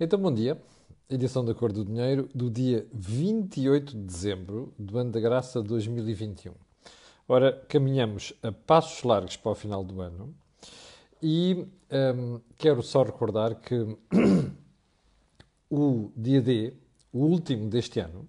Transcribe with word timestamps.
Então, 0.00 0.16
bom 0.16 0.32
dia. 0.32 0.56
Edição 1.10 1.44
da 1.44 1.52
Cor 1.52 1.72
do 1.72 1.84
Dinheiro 1.84 2.28
do 2.32 2.48
dia 2.48 2.86
28 2.92 3.96
de 3.96 4.02
dezembro 4.04 4.72
do 4.78 4.96
ano 4.96 5.10
da 5.10 5.18
graça 5.18 5.60
2021. 5.60 6.54
Ora, 7.26 7.60
caminhamos 7.68 8.32
a 8.40 8.52
passos 8.52 9.02
largos 9.02 9.36
para 9.36 9.50
o 9.50 9.56
final 9.56 9.82
do 9.82 10.00
ano 10.00 10.32
e 11.20 11.66
hum, 12.14 12.40
quero 12.56 12.80
só 12.80 13.02
recordar 13.02 13.56
que 13.56 13.74
o 15.68 16.12
dia 16.16 16.40
D, 16.42 16.74
o 17.12 17.24
último 17.24 17.68
deste 17.68 17.98
ano, 17.98 18.28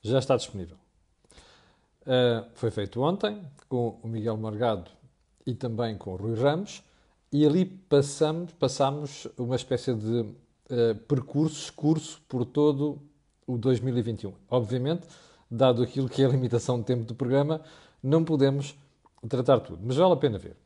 já 0.00 0.20
está 0.20 0.36
disponível. 0.36 0.76
Uh, 2.02 2.48
foi 2.54 2.70
feito 2.70 3.00
ontem 3.00 3.44
com 3.68 3.98
o 4.04 4.06
Miguel 4.06 4.36
Morgado 4.36 4.88
e 5.44 5.52
também 5.52 5.98
com 5.98 6.12
o 6.12 6.16
Rui 6.16 6.36
Ramos 6.36 6.80
e 7.32 7.44
ali 7.44 7.64
passamos, 7.64 8.52
passamos 8.52 9.26
uma 9.36 9.56
espécie 9.56 9.92
de 9.92 10.45
percurso, 11.06 11.72
curso 11.72 12.20
por 12.28 12.44
todo 12.44 13.00
o 13.46 13.56
2021. 13.56 14.32
Obviamente, 14.50 15.06
dado 15.50 15.82
aquilo 15.82 16.08
que 16.08 16.22
é 16.22 16.26
a 16.26 16.28
limitação 16.28 16.78
de 16.80 16.84
tempo 16.84 17.04
do 17.04 17.14
programa, 17.14 17.60
não 18.02 18.24
podemos 18.24 18.76
tratar 19.28 19.60
tudo, 19.60 19.80
mas 19.84 19.96
vale 19.96 20.12
a 20.12 20.16
pena 20.16 20.38
ver. 20.38 20.56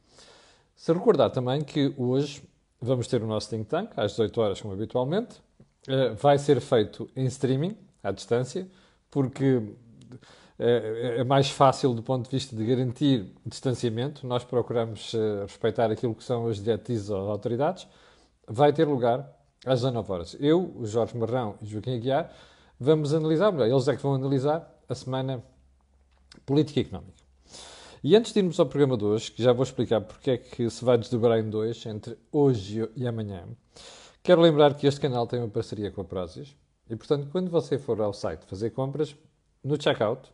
Se 0.74 0.92
recordar 0.92 1.30
também 1.30 1.62
que 1.62 1.92
hoje 1.96 2.42
vamos 2.80 3.06
ter 3.06 3.22
o 3.22 3.26
nosso 3.26 3.50
think 3.50 3.66
tank 3.66 3.90
às 3.96 4.12
18 4.12 4.40
horas, 4.40 4.60
como 4.60 4.72
habitualmente. 4.72 5.40
Uh, 5.88 6.14
vai 6.14 6.38
ser 6.38 6.60
feito 6.60 7.08
em 7.16 7.24
streaming, 7.26 7.76
à 8.02 8.10
distância, 8.10 8.68
porque 9.10 9.62
é, 10.58 11.16
é 11.18 11.24
mais 11.24 11.50
fácil 11.50 11.94
do 11.94 12.02
ponto 12.02 12.24
de 12.24 12.30
vista 12.30 12.54
de 12.54 12.64
garantir 12.64 13.32
distanciamento. 13.46 14.26
Nós 14.26 14.44
procuramos 14.44 15.12
respeitar 15.42 15.90
aquilo 15.90 16.14
que 16.14 16.22
são 16.22 16.48
as 16.48 16.62
diretrizes 16.62 17.08
das 17.08 17.18
autoridades. 17.18 17.86
Vai 18.46 18.72
ter 18.72 18.86
lugar 18.86 19.26
às 19.64 19.80
19 19.80 20.12
horas. 20.12 20.36
Eu, 20.40 20.72
o 20.76 20.86
Jorge 20.86 21.16
Marrão 21.16 21.56
e 21.60 21.66
Joaquim 21.66 21.94
Aguiar 21.94 22.32
vamos 22.78 23.12
analisar, 23.12 23.52
melhor, 23.52 23.68
eles 23.68 23.88
é 23.88 23.94
que 23.94 24.02
vão 24.02 24.14
analisar 24.14 24.68
a 24.88 24.94
semana 24.94 25.44
política 26.46 26.80
e 26.80 26.82
económica. 26.82 27.20
E 28.02 28.16
antes 28.16 28.32
de 28.32 28.38
irmos 28.38 28.58
ao 28.58 28.64
programa 28.64 28.96
de 28.96 29.04
hoje, 29.04 29.30
que 29.30 29.42
já 29.42 29.52
vou 29.52 29.62
explicar 29.62 30.00
porque 30.00 30.30
é 30.30 30.38
que 30.38 30.70
se 30.70 30.82
vai 30.82 30.96
desdobrar 30.96 31.38
em 31.38 31.50
dois, 31.50 31.84
entre 31.84 32.16
hoje 32.32 32.88
e 32.96 33.06
amanhã, 33.06 33.44
quero 34.22 34.40
lembrar 34.40 34.74
que 34.74 34.86
este 34.86 34.98
canal 34.98 35.26
tem 35.26 35.38
uma 35.38 35.48
parceria 35.48 35.90
com 35.90 36.00
a 36.00 36.04
Prozis 36.04 36.56
e, 36.88 36.96
portanto, 36.96 37.28
quando 37.30 37.50
você 37.50 37.78
for 37.78 38.00
ao 38.00 38.14
site 38.14 38.46
fazer 38.46 38.70
compras, 38.70 39.14
no 39.62 39.80
checkout, 39.80 40.32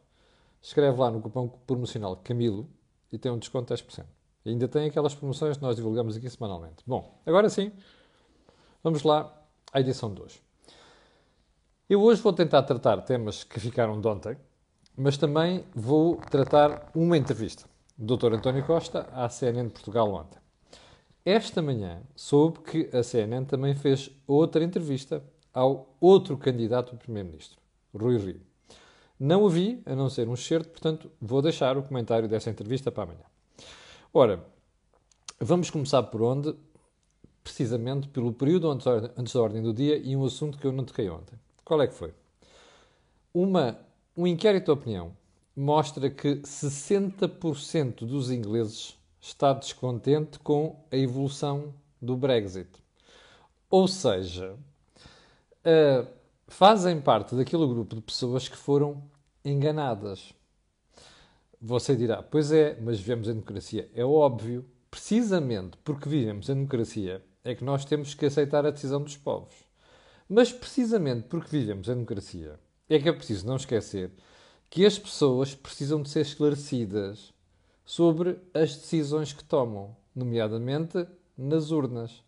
escreve 0.63 0.99
lá 1.01 1.11
no 1.11 1.21
cupom 1.21 1.49
promocional 1.67 2.17
Camilo 2.17 2.69
e 3.13 3.19
tem 3.19 3.33
um 3.33 3.39
desconto 3.39 3.75
de 3.75 3.83
10%. 3.83 4.05
E 4.45 4.51
ainda 4.51 4.69
tem 4.69 4.87
aquelas 4.87 5.15
promoções 5.15 5.57
que 5.57 5.63
nós 5.63 5.75
divulgamos 5.75 6.17
aqui 6.17 6.31
semanalmente. 6.31 6.85
Bom, 6.87 7.21
agora 7.27 7.49
sim, 7.49 7.73
vamos 8.87 9.03
lá 9.03 9.37
à 9.73 9.81
edição 9.81 10.15
de 10.15 10.23
hoje. 10.23 10.41
Eu 11.91 12.01
hoje 12.03 12.23
vou 12.23 12.33
tentar 12.33 12.63
tratar 12.63 13.03
temas 13.03 13.43
que 13.43 13.59
ficaram 13.59 14.01
de 14.01 14.07
ontem, 14.07 14.37
mas 14.97 15.17
também 15.17 15.65
vou 15.75 16.19
tratar 16.31 16.89
uma 16.95 17.19
entrevista 17.19 17.65
do 17.99 18.17
Dr. 18.17 18.35
António 18.35 18.65
Costa 18.65 19.09
à 19.13 19.29
CNN 19.29 19.67
de 19.67 19.73
Portugal 19.73 20.09
ontem. 20.13 20.39
Esta 21.25 21.61
manhã 21.61 22.01
soube 22.15 22.61
que 22.61 22.97
a 22.97 23.03
CNN 23.03 23.45
também 23.45 23.75
fez 23.75 24.09
outra 24.25 24.63
entrevista 24.63 25.21
ao 25.53 25.93
outro 26.01 26.37
candidato 26.39 26.95
a 26.95 26.97
Primeiro-Ministro, 26.97 27.59
Rui 27.93 28.17
Rio. 28.19 28.41
Não 29.19 29.43
o 29.43 29.49
vi, 29.49 29.83
a 29.85 29.97
não 29.97 30.09
ser 30.09 30.29
um 30.29 30.37
certo, 30.37 30.69
portanto, 30.69 31.11
vou 31.21 31.43
deixar 31.43 31.77
o 31.77 31.83
comentário 31.83 32.29
dessa 32.29 32.51
entrevista 32.51 32.93
para 32.93 33.03
amanhã. 33.03 33.25
Ora, 34.15 34.47
vamos 35.41 35.71
começar 35.71 36.05
por 36.05 36.23
onde? 36.23 36.55
Precisamente 37.47 38.09
pelo 38.09 38.33
período 38.33 38.69
antes 38.69 39.33
da 39.33 39.41
ordem 39.41 39.63
do 39.63 39.73
dia 39.73 39.97
e 39.97 40.17
um 40.17 40.25
assunto 40.25 40.59
que 40.59 40.67
eu 40.67 40.73
não 40.73 40.85
toquei 40.85 41.09
ontem. 41.09 41.39
Qual 41.65 41.81
é 41.81 41.87
que 41.87 41.95
foi? 41.95 42.13
Uma, 43.33 43.79
um 44.17 44.27
inquérito 44.27 44.65
de 44.65 44.71
opinião 44.73 45.13
mostra 45.55 46.11
que 46.11 46.39
60% 46.39 48.05
dos 48.05 48.33
ingleses 48.33 48.99
está 49.21 49.53
descontente 49.53 50.41
com 50.41 50.75
a 50.91 50.97
evolução 50.97 51.73
do 52.03 52.17
Brexit. 52.17 52.69
Ou 53.71 53.87
seja, 53.87 54.57
uh, 55.65 56.05
fazem 56.49 57.01
parte 57.01 57.37
daquele 57.37 57.65
grupo 57.69 57.95
de 57.95 58.03
pessoas 58.03 58.49
que 58.49 58.57
foram 58.57 59.01
enganadas. 59.45 60.35
Você 61.63 61.95
dirá, 61.95 62.25
pois 62.25 62.51
é, 62.51 62.77
mas 62.81 62.99
vivemos 62.99 63.29
em 63.29 63.35
democracia. 63.35 63.89
É 63.95 64.05
óbvio, 64.05 64.65
precisamente 64.91 65.79
porque 65.85 66.09
vivemos 66.09 66.49
em 66.49 66.55
democracia, 66.55 67.25
é 67.47 67.55
que 67.55 67.65
nós 67.65 67.85
temos 67.85 68.15
que 68.15 68.27
aceitar 68.27 68.67
a 68.67 68.71
decisão 68.71 69.03
dos 69.03 69.17
povos. 69.17 69.55
Mas 70.29 70.53
precisamente 70.53 71.29
porque 71.29 71.57
vivemos 71.57 71.89
em 71.89 71.95
democracia, 71.95 72.59
é 72.89 72.99
que 72.99 73.09
é 73.09 73.13
preciso 73.13 73.47
não 73.47 73.57
esquecer 73.57 74.11
que 74.69 74.85
as 74.85 74.99
pessoas 74.99 75.55
precisam 75.55 76.03
de 76.03 76.11
ser 76.11 76.23
esclarecidas 76.23 77.33
sobre 77.85 78.39
as 78.53 78.77
decisões 78.77 79.33
que 79.33 79.45
tomam, 79.45 79.97
nomeadamente 80.15 81.07
nas 81.39 81.71
urnas 81.71 82.27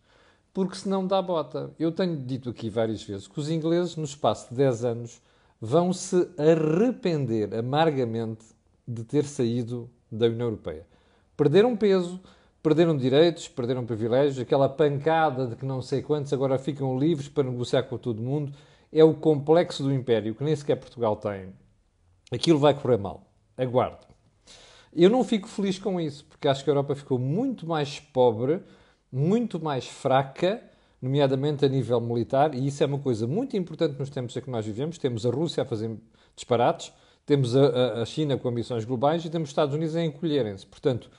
porque 0.58 0.74
senão 0.74 1.06
dá 1.06 1.22
bota. 1.22 1.70
Eu 1.78 1.92
tenho 1.92 2.16
dito 2.16 2.50
aqui 2.50 2.68
várias 2.68 3.00
vezes 3.00 3.28
que 3.28 3.38
os 3.38 3.48
ingleses, 3.48 3.94
no 3.94 4.02
espaço 4.02 4.48
de 4.50 4.56
10 4.56 4.84
anos, 4.84 5.22
vão 5.60 5.92
se 5.92 6.28
arrepender 6.36 7.54
amargamente 7.54 8.44
de 8.84 9.04
ter 9.04 9.24
saído 9.24 9.88
da 10.10 10.26
União 10.26 10.48
Europeia. 10.48 10.84
Perderam 11.36 11.76
peso, 11.76 12.20
perderam 12.62 12.96
direitos, 12.96 13.48
perderam 13.48 13.84
privilégios, 13.86 14.38
aquela 14.38 14.68
pancada 14.68 15.46
de 15.46 15.56
que 15.56 15.64
não 15.64 15.80
sei 15.80 16.02
quantos 16.02 16.32
agora 16.32 16.58
ficam 16.58 16.98
livres 16.98 17.28
para 17.28 17.44
negociar 17.44 17.84
com 17.84 17.98
todo 17.98 18.22
mundo. 18.22 18.52
É 18.92 19.04
o 19.04 19.14
complexo 19.14 19.82
do 19.82 19.92
império 19.92 20.34
que 20.34 20.44
nem 20.44 20.56
sequer 20.56 20.76
Portugal 20.76 21.16
tem. 21.16 21.52
Aquilo 22.32 22.58
vai 22.58 22.74
correr 22.74 22.98
mal. 22.98 23.22
Aguardo. 23.56 24.06
Eu 24.94 25.10
não 25.10 25.22
fico 25.22 25.46
feliz 25.46 25.78
com 25.78 26.00
isso, 26.00 26.24
porque 26.24 26.48
acho 26.48 26.64
que 26.64 26.70
a 26.70 26.72
Europa 26.72 26.94
ficou 26.94 27.18
muito 27.18 27.66
mais 27.66 28.00
pobre 28.00 28.62
muito 29.10 29.62
mais 29.62 29.86
fraca, 29.86 30.62
nomeadamente 31.00 31.64
a 31.64 31.68
nível 31.68 32.00
militar, 32.00 32.54
e 32.54 32.66
isso 32.66 32.82
é 32.82 32.86
uma 32.86 32.98
coisa 32.98 33.26
muito 33.26 33.56
importante 33.56 33.98
nos 33.98 34.10
tempos 34.10 34.36
em 34.36 34.40
que 34.40 34.50
nós 34.50 34.66
vivemos. 34.66 34.98
Temos 34.98 35.24
a 35.24 35.30
Rússia 35.30 35.62
a 35.62 35.66
fazer 35.66 35.96
disparates, 36.34 36.92
temos 37.24 37.56
a, 37.56 38.02
a 38.02 38.04
China 38.04 38.36
com 38.36 38.48
ambições 38.48 38.84
globais 38.84 39.24
e 39.24 39.30
temos 39.30 39.48
os 39.48 39.50
Estados 39.50 39.74
Unidos 39.74 39.96
a 39.96 40.04
encolherem-se. 40.04 40.66
Portanto, 40.66 41.10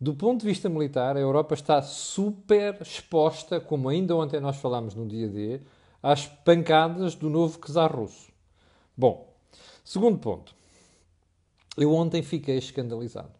do 0.00 0.14
ponto 0.14 0.40
de 0.40 0.46
vista 0.46 0.68
militar, 0.68 1.16
a 1.16 1.20
Europa 1.20 1.54
está 1.54 1.82
super 1.82 2.80
exposta, 2.80 3.60
como 3.60 3.88
ainda 3.88 4.14
ontem 4.14 4.40
nós 4.40 4.56
falámos 4.56 4.94
no 4.94 5.06
dia 5.06 5.28
D, 5.28 5.60
às 6.00 6.26
pancadas 6.26 7.16
do 7.16 7.28
novo 7.28 7.58
czar 7.58 7.94
russo. 7.94 8.30
Bom, 8.96 9.34
segundo 9.84 10.18
ponto. 10.18 10.54
Eu 11.76 11.92
ontem 11.92 12.22
fiquei 12.22 12.58
escandalizado 12.58 13.32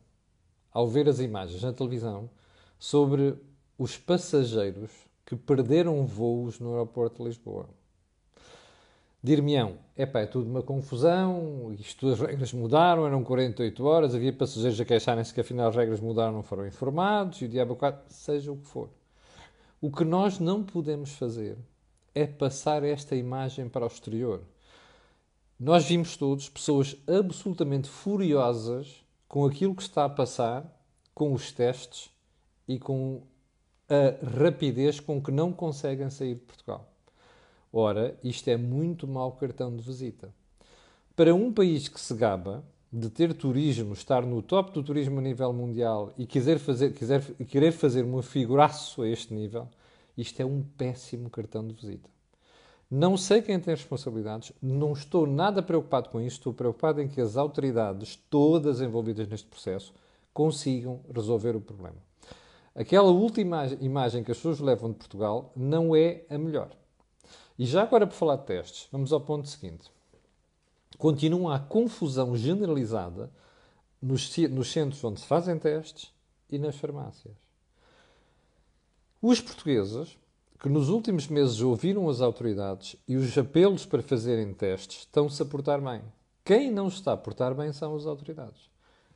ao 0.73 0.87
ver 0.89 1.09
as 1.09 1.21
imagens 1.21 1.63
na 1.63 1.73
televisão 1.73 2.29
sobre 2.79 3.37
os 3.77 3.97
passageiros 3.97 4.91
que 5.25 5.37
perderam 5.37 6.07
voos 6.07 6.59
no 6.59 6.71
aeroporto 6.73 7.23
de 7.23 7.29
Lisboa. 7.29 7.69
Dir-me-ão, 9.21 9.79
é 9.97 10.07
tudo 10.27 10.49
uma 10.49 10.63
confusão, 10.63 11.75
isto 11.77 12.09
as 12.09 12.21
regras 12.21 12.53
mudaram, 12.53 13.05
eram 13.05 13.25
48 13.25 13.85
horas, 13.85 14.15
havia 14.15 14.33
passageiros 14.33 14.81
a 14.81 14.85
queixarem-se 14.85 15.35
que 15.35 15.41
afinal 15.41 15.69
as 15.69 15.75
regras 15.75 15.99
mudaram, 15.99 16.35
não 16.35 16.43
foram 16.43 16.67
informados, 16.67 17.43
e 17.43 17.47
o 17.47 17.49
diabo 17.49 17.75
4, 17.75 18.05
seja 18.09 18.53
o 18.53 18.57
que 18.57 18.69
for. 18.69 18.89
O 19.81 19.91
que 19.91 20.05
nós 20.05 20.39
não 20.39 20.63
podemos 20.63 21.11
fazer 21.15 21.59
é 22.15 22.27
passar 22.27 22.85
esta 22.85 23.17
imagem 23.17 23.69
para 23.69 23.85
o 23.85 23.89
exterior. 23.89 24.43
Nós 25.59 25.85
vimos 25.85 26.17
todos 26.17 26.49
pessoas 26.49 26.97
absolutamente 27.07 27.89
furiosas 27.89 29.05
com 29.27 29.45
aquilo 29.45 29.75
que 29.75 29.83
está 29.83 30.05
a 30.05 30.09
passar, 30.09 30.65
com 31.13 31.33
os 31.33 31.51
testes 31.51 32.09
e 32.69 32.79
com 32.79 33.23
a 33.89 34.41
rapidez 34.41 35.01
com 35.01 35.21
que 35.21 35.33
não 35.33 35.53
conseguem 35.53 36.09
sair 36.09 36.35
de 36.35 36.43
Portugal. 36.43 36.89
Ora, 37.73 38.19
isto 38.25 38.49
é 38.49 38.57
muito 38.57 39.07
mau 39.07 39.33
cartão 39.33 39.75
de 39.75 39.83
visita. 39.83 40.33
Para 41.15 41.35
um 41.35 41.53
país 41.53 41.89
que 41.89 42.01
se 42.01 42.15
gaba 42.15 42.65
de 42.91 43.11
ter 43.11 43.35
turismo, 43.35 43.93
estar 43.93 44.25
no 44.25 44.41
top 44.41 44.73
do 44.73 44.83
turismo 44.83 45.19
a 45.19 45.23
nível 45.23 45.53
mundial 45.53 46.13
e 46.17 46.27
quiser 46.27 46.59
fazer, 46.59 46.95
quiser, 46.95 47.23
querer 47.47 47.73
fazer 47.73 48.05
um 48.05 48.23
figuraço 48.23 49.03
a 49.03 49.09
este 49.09 49.35
nível, 49.35 49.69
isto 50.17 50.41
é 50.41 50.47
um 50.47 50.63
péssimo 50.63 51.29
cartão 51.29 51.67
de 51.67 51.75
visita. 51.75 52.09
Não 52.91 53.19
sei 53.19 53.43
quem 53.43 53.61
tem 53.61 53.75
responsabilidades, 53.75 54.51
não 54.63 54.95
estou 54.95 55.27
nada 55.27 55.63
preocupado 55.63 56.09
com 56.09 56.19
isto, 56.23 56.39
estou 56.39 56.55
preocupado 56.55 57.03
em 57.03 57.09
que 57.09 57.21
as 57.21 57.37
autoridades, 57.37 58.17
todas 58.31 58.81
envolvidas 58.81 59.29
neste 59.29 59.47
processo, 59.47 59.93
consigam 60.33 61.01
resolver 61.15 61.55
o 61.55 61.61
problema. 61.61 61.99
Aquela 62.75 63.11
última 63.11 63.67
imagem 63.81 64.25
que 64.25 64.31
as 64.31 64.39
pessoas 64.39 64.61
levam 64.61 64.91
de 64.91 64.97
Portugal 64.97 65.53
não 65.55 65.95
é 65.95 66.23
a 66.31 66.39
melhor. 66.39 66.71
E 67.59 67.67
já 67.67 67.83
agora, 67.83 68.07
por 68.07 68.15
falar 68.15 68.37
de 68.37 68.47
testes, 68.47 68.89
vamos 68.93 69.13
ao 69.13 69.21
ponto 69.21 69.49
seguinte. 69.49 69.91
Continua 70.97 71.57
a 71.57 71.59
confusão 71.59 72.37
generalizada 72.37 73.31
nos, 74.01 74.37
nos 74.49 74.71
centros 74.71 75.03
onde 75.03 75.21
se 75.21 75.27
fazem 75.27 75.59
testes 75.59 76.13
e 76.49 76.59
nas 76.59 76.77
farmácias. 76.77 77.35
Os 79.21 79.41
portugueses 79.41 80.17
que 80.61 80.69
nos 80.69 80.89
últimos 80.89 81.29
meses 81.29 81.61
ouviram 81.61 82.09
as 82.09 82.21
autoridades 82.21 82.97
e 83.07 83.17
os 83.17 83.37
apelos 83.37 83.87
para 83.87 84.03
fazerem 84.03 84.53
testes 84.53 85.01
estão-se 85.01 85.41
a 85.43 85.47
portar 85.47 85.81
bem. 85.81 86.03
Quem 86.45 86.71
não 86.71 86.89
está 86.89 87.13
a 87.13 87.17
portar 87.17 87.55
bem 87.55 87.73
são 87.73 87.95
as 87.95 88.07
autoridades. 88.07 88.71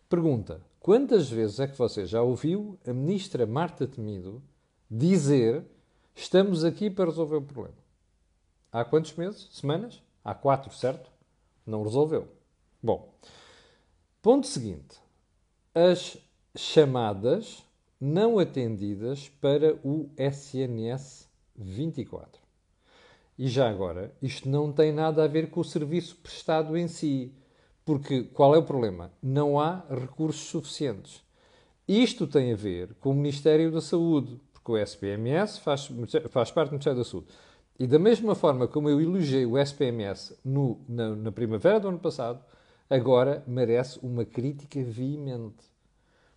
Pergunta: 0.09 0.61
quantas 0.79 1.31
vezes 1.31 1.59
é 1.61 1.67
que 1.67 1.79
você 1.79 2.07
já 2.07 2.23
ouviu 2.23 2.79
a 2.87 2.93
ministra 2.93 3.47
Marta 3.47 3.87
Temido 3.87 4.43
dizer 4.91 5.65
estamos 6.15 6.65
aqui 6.65 6.91
para 6.91 7.07
resolver 7.07 7.37
o 7.37 7.43
problema? 7.43 7.82
Há 8.73 8.87
quantos 8.87 9.13
meses? 9.13 9.49
Semanas? 9.53 10.03
Há 10.25 10.35
quatro, 10.35 10.73
certo? 10.73 11.11
Não 11.67 11.83
resolveu. 11.83 12.27
Bom, 12.83 13.13
ponto 14.23 14.47
seguinte. 14.47 14.99
As 15.75 16.17
chamadas 16.57 17.63
não 18.01 18.39
atendidas 18.39 19.29
para 19.29 19.79
o 19.85 20.11
SNS 20.17 21.29
24. 21.55 22.41
E 23.39 23.47
já 23.47 23.69
agora, 23.69 24.15
isto 24.23 24.49
não 24.49 24.73
tem 24.73 24.91
nada 24.91 25.23
a 25.23 25.29
ver 25.29 25.51
com 25.51 25.61
o 25.61 25.65
serviço 25.65 26.17
prestado 26.17 26.75
em 26.75 26.89
si. 26.89 27.31
Porque 27.85 28.23
qual 28.23 28.55
é 28.55 28.59
o 28.59 28.65
problema? 28.65 29.13
Não 29.23 29.61
há 29.61 29.85
recursos 29.91 30.49
suficientes. 30.49 31.23
Isto 31.87 32.27
tem 32.27 32.53
a 32.53 32.57
ver 32.57 32.95
com 32.95 33.11
o 33.11 33.15
Ministério 33.15 33.71
da 33.71 33.83
Saúde, 33.83 34.41
porque 34.53 34.73
o 34.73 34.79
SPMS 34.79 35.61
faz, 35.61 35.91
faz 36.31 36.51
parte 36.51 36.71
do 36.71 36.73
Ministério 36.73 36.99
da 36.99 37.05
Saúde. 37.05 37.27
E 37.79 37.87
da 37.87 37.99
mesma 37.99 38.35
forma 38.35 38.69
como 38.69 38.89
eu 38.89 39.01
elogiei 39.01 39.47
o 39.47 39.59
SPMS 39.59 40.37
no, 40.45 40.81
na, 40.89 41.17
na 41.17 41.33
primavera 41.33 41.81
do 41.81 41.89
ano 41.89 41.99
passado, 41.99 42.43
agora 42.89 43.43
merece 43.47 43.99
uma 44.03 44.25
crítica 44.25 44.83
veemente. 44.83 45.65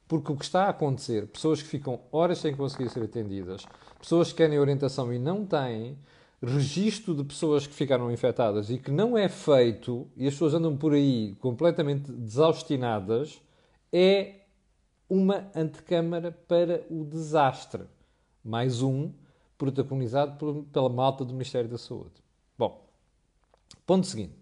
Porque 0.07 0.31
o 0.31 0.37
que 0.37 0.45
está 0.45 0.65
a 0.65 0.69
acontecer, 0.69 1.27
pessoas 1.27 1.61
que 1.61 1.67
ficam 1.67 1.99
horas 2.11 2.37
sem 2.37 2.55
conseguir 2.55 2.89
ser 2.89 3.03
atendidas, 3.03 3.65
pessoas 3.99 4.31
que 4.31 4.37
querem 4.37 4.59
orientação 4.59 5.11
e 5.11 5.17
não 5.17 5.45
têm, 5.45 5.97
registro 6.41 7.15
de 7.15 7.23
pessoas 7.23 7.65
que 7.65 7.73
ficaram 7.73 8.11
infectadas 8.11 8.69
e 8.69 8.77
que 8.77 8.91
não 8.91 9.17
é 9.17 9.27
feito, 9.27 10.07
e 10.15 10.27
as 10.27 10.33
pessoas 10.33 10.53
andam 10.53 10.77
por 10.77 10.93
aí 10.93 11.35
completamente 11.39 12.11
desaustinadas, 12.11 13.41
é 13.91 14.41
uma 15.09 15.49
antecâmara 15.55 16.31
para 16.31 16.83
o 16.89 17.03
desastre. 17.03 17.83
Mais 18.43 18.81
um, 18.81 19.11
protagonizado 19.57 20.63
pela 20.71 20.89
malta 20.89 21.23
do 21.23 21.33
Ministério 21.33 21.69
da 21.69 21.77
Saúde. 21.77 22.13
Bom, 22.57 22.85
ponto 23.85 24.05
seguinte. 24.05 24.35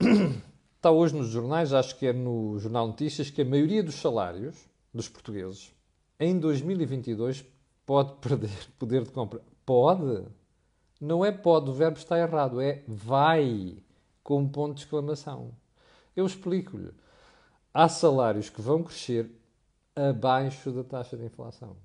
Está 0.76 0.90
hoje 0.90 1.14
nos 1.14 1.28
jornais, 1.28 1.72
acho 1.72 1.98
que 1.98 2.06
é 2.06 2.12
no 2.12 2.58
Jornal 2.58 2.88
Notícias, 2.88 3.30
que 3.30 3.40
a 3.40 3.44
maioria 3.44 3.82
dos 3.82 3.94
salários 3.94 4.68
dos 4.92 5.08
portugueses 5.08 5.72
em 6.20 6.38
2022 6.38 7.44
pode 7.86 8.14
perder 8.16 8.50
poder 8.78 9.04
de 9.04 9.10
compra. 9.10 9.40
Pode? 9.64 10.26
Não 11.00 11.24
é 11.24 11.32
pode, 11.32 11.70
o 11.70 11.72
verbo 11.72 11.98
está 11.98 12.18
errado, 12.18 12.60
é 12.60 12.82
vai, 12.86 13.76
com 14.22 14.40
um 14.40 14.48
ponto 14.48 14.74
de 14.74 14.82
exclamação. 14.82 15.52
Eu 16.14 16.26
explico-lhe. 16.26 16.92
Há 17.72 17.88
salários 17.88 18.48
que 18.48 18.60
vão 18.60 18.82
crescer 18.82 19.30
abaixo 19.96 20.70
da 20.70 20.84
taxa 20.84 21.16
de 21.16 21.24
inflação. 21.24 21.76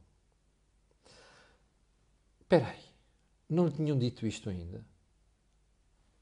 Espera 2.50 2.69
aí, 2.69 2.84
não 3.48 3.68
lhe 3.68 3.74
tinham 3.74 3.96
dito 3.96 4.25
isto 4.25 4.50
ainda? 4.50 4.84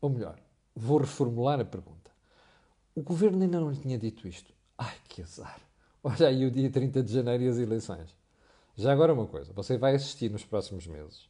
Ou 0.02 0.10
melhor, 0.10 0.38
vou 0.76 0.98
reformular 0.98 1.58
a 1.58 1.64
pergunta. 1.64 2.12
O 2.94 3.02
governo 3.02 3.42
ainda 3.42 3.62
não 3.62 3.72
lhe 3.72 3.80
tinha 3.80 3.98
dito 3.98 4.28
isto. 4.28 4.52
Ai, 4.78 4.94
que 5.08 5.22
azar. 5.22 5.58
Olha 6.04 6.28
aí 6.28 6.46
o 6.46 6.52
dia 6.52 6.70
30 6.70 7.02
de 7.02 7.14
janeiro 7.14 7.44
e 7.44 7.48
as 7.48 7.58
eleições. 7.58 8.14
Já 8.76 8.92
agora 8.92 9.14
uma 9.14 9.26
coisa, 9.26 9.54
você 9.54 9.78
vai 9.78 9.96
assistir 9.96 10.30
nos 10.30 10.44
próximos 10.44 10.86
meses 10.86 11.30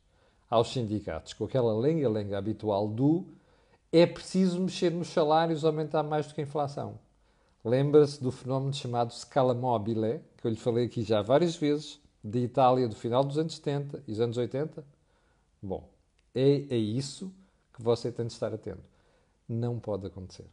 aos 0.50 0.74
sindicatos 0.74 1.32
com 1.34 1.44
aquela 1.44 1.78
lenga-lenga 1.78 2.36
habitual 2.36 2.88
do 2.88 3.28
é 3.92 4.08
preciso 4.08 4.60
mexer 4.60 4.90
nos 4.90 5.10
salários, 5.10 5.64
aumentar 5.64 6.02
mais 6.02 6.26
do 6.26 6.34
que 6.34 6.42
a 6.42 6.44
inflação. 6.44 6.98
Lembra-se 7.64 8.20
do 8.20 8.32
fenómeno 8.32 8.74
chamado 8.74 9.14
scala 9.14 9.54
mobile, 9.54 10.22
que 10.38 10.48
eu 10.48 10.50
lhe 10.50 10.58
falei 10.58 10.88
aqui 10.88 11.04
já 11.04 11.22
várias 11.22 11.56
vezes, 11.56 12.02
de 12.24 12.40
Itália 12.40 12.88
do 12.88 12.96
final 12.96 13.24
dos 13.24 13.38
anos 13.38 13.56
70 13.56 14.04
e 14.08 14.12
dos 14.12 14.20
anos 14.20 14.38
80? 14.38 14.84
Bom, 15.62 15.90
é 16.34 16.66
a 16.70 16.76
isso 16.76 17.34
que 17.74 17.82
você 17.82 18.12
tem 18.12 18.26
de 18.26 18.34
estar 18.34 18.54
atento. 18.54 18.84
Não 19.48 19.80
pode 19.80 20.06
acontecer 20.08 20.46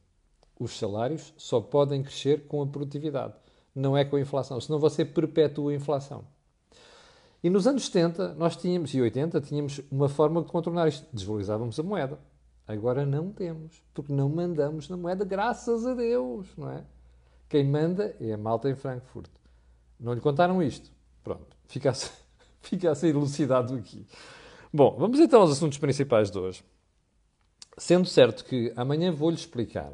os 0.59 0.79
salários 0.79 1.35
só 1.37 1.61
podem 1.61 2.03
crescer 2.03 2.47
com 2.47 2.63
a 2.63 2.67
produtividade, 2.67 3.35
não 3.75 3.97
é 3.97 4.05
com 4.05 4.17
a 4.17 4.21
inflação, 4.21 4.61
senão 4.61 4.79
você 4.79 5.05
perpetua 5.05 5.73
a 5.73 5.75
inflação. 5.75 6.25
E 7.43 7.51
nos 7.51 7.67
anos 7.67 7.87
70 7.87 8.35
nós 8.35 8.57
tínhamos, 8.57 8.95
e 8.95 9.01
80 9.01 9.41
tínhamos 9.41 9.81
uma 9.91 10.09
forma 10.09 10.41
de 10.43 10.49
contornar 10.49 10.89
isto, 10.89 11.07
desvalorizávamos 11.13 11.79
a 11.79 11.83
moeda. 11.83 12.19
Agora 12.67 13.05
não 13.05 13.31
temos, 13.31 13.83
porque 13.93 14.13
não 14.13 14.29
mandamos 14.29 14.89
na 14.89 14.97
moeda, 14.97 15.25
graças 15.25 15.85
a 15.87 15.93
Deus, 15.93 16.49
não 16.57 16.71
é? 16.71 16.85
Quem 17.49 17.65
manda 17.65 18.17
é 18.19 18.33
a 18.33 18.39
malta 18.39 18.71
em 18.71 18.75
Frankfurt. 18.75 19.31
Não 20.01 20.15
lhe 20.15 20.21
contaram 20.21 20.63
isto? 20.63 20.91
Pronto, 21.23 21.54
fica 21.67 21.91
a, 21.91 21.95
fica 22.63 22.91
a 22.91 22.95
ser 22.95 23.09
elucidado 23.09 23.75
aqui. 23.75 24.07
Bom, 24.73 24.97
vamos 24.99 25.21
então 25.21 25.41
aos 25.41 25.53
assuntos 25.53 25.79
principais 25.79 26.31
de 26.31 26.39
hoje. 26.39 26.65
Sendo 27.77 28.07
certo 28.07 28.45
que 28.45 28.73
amanhã 28.77 29.13
vou-lhe 29.13 29.37
explicar 29.37 29.93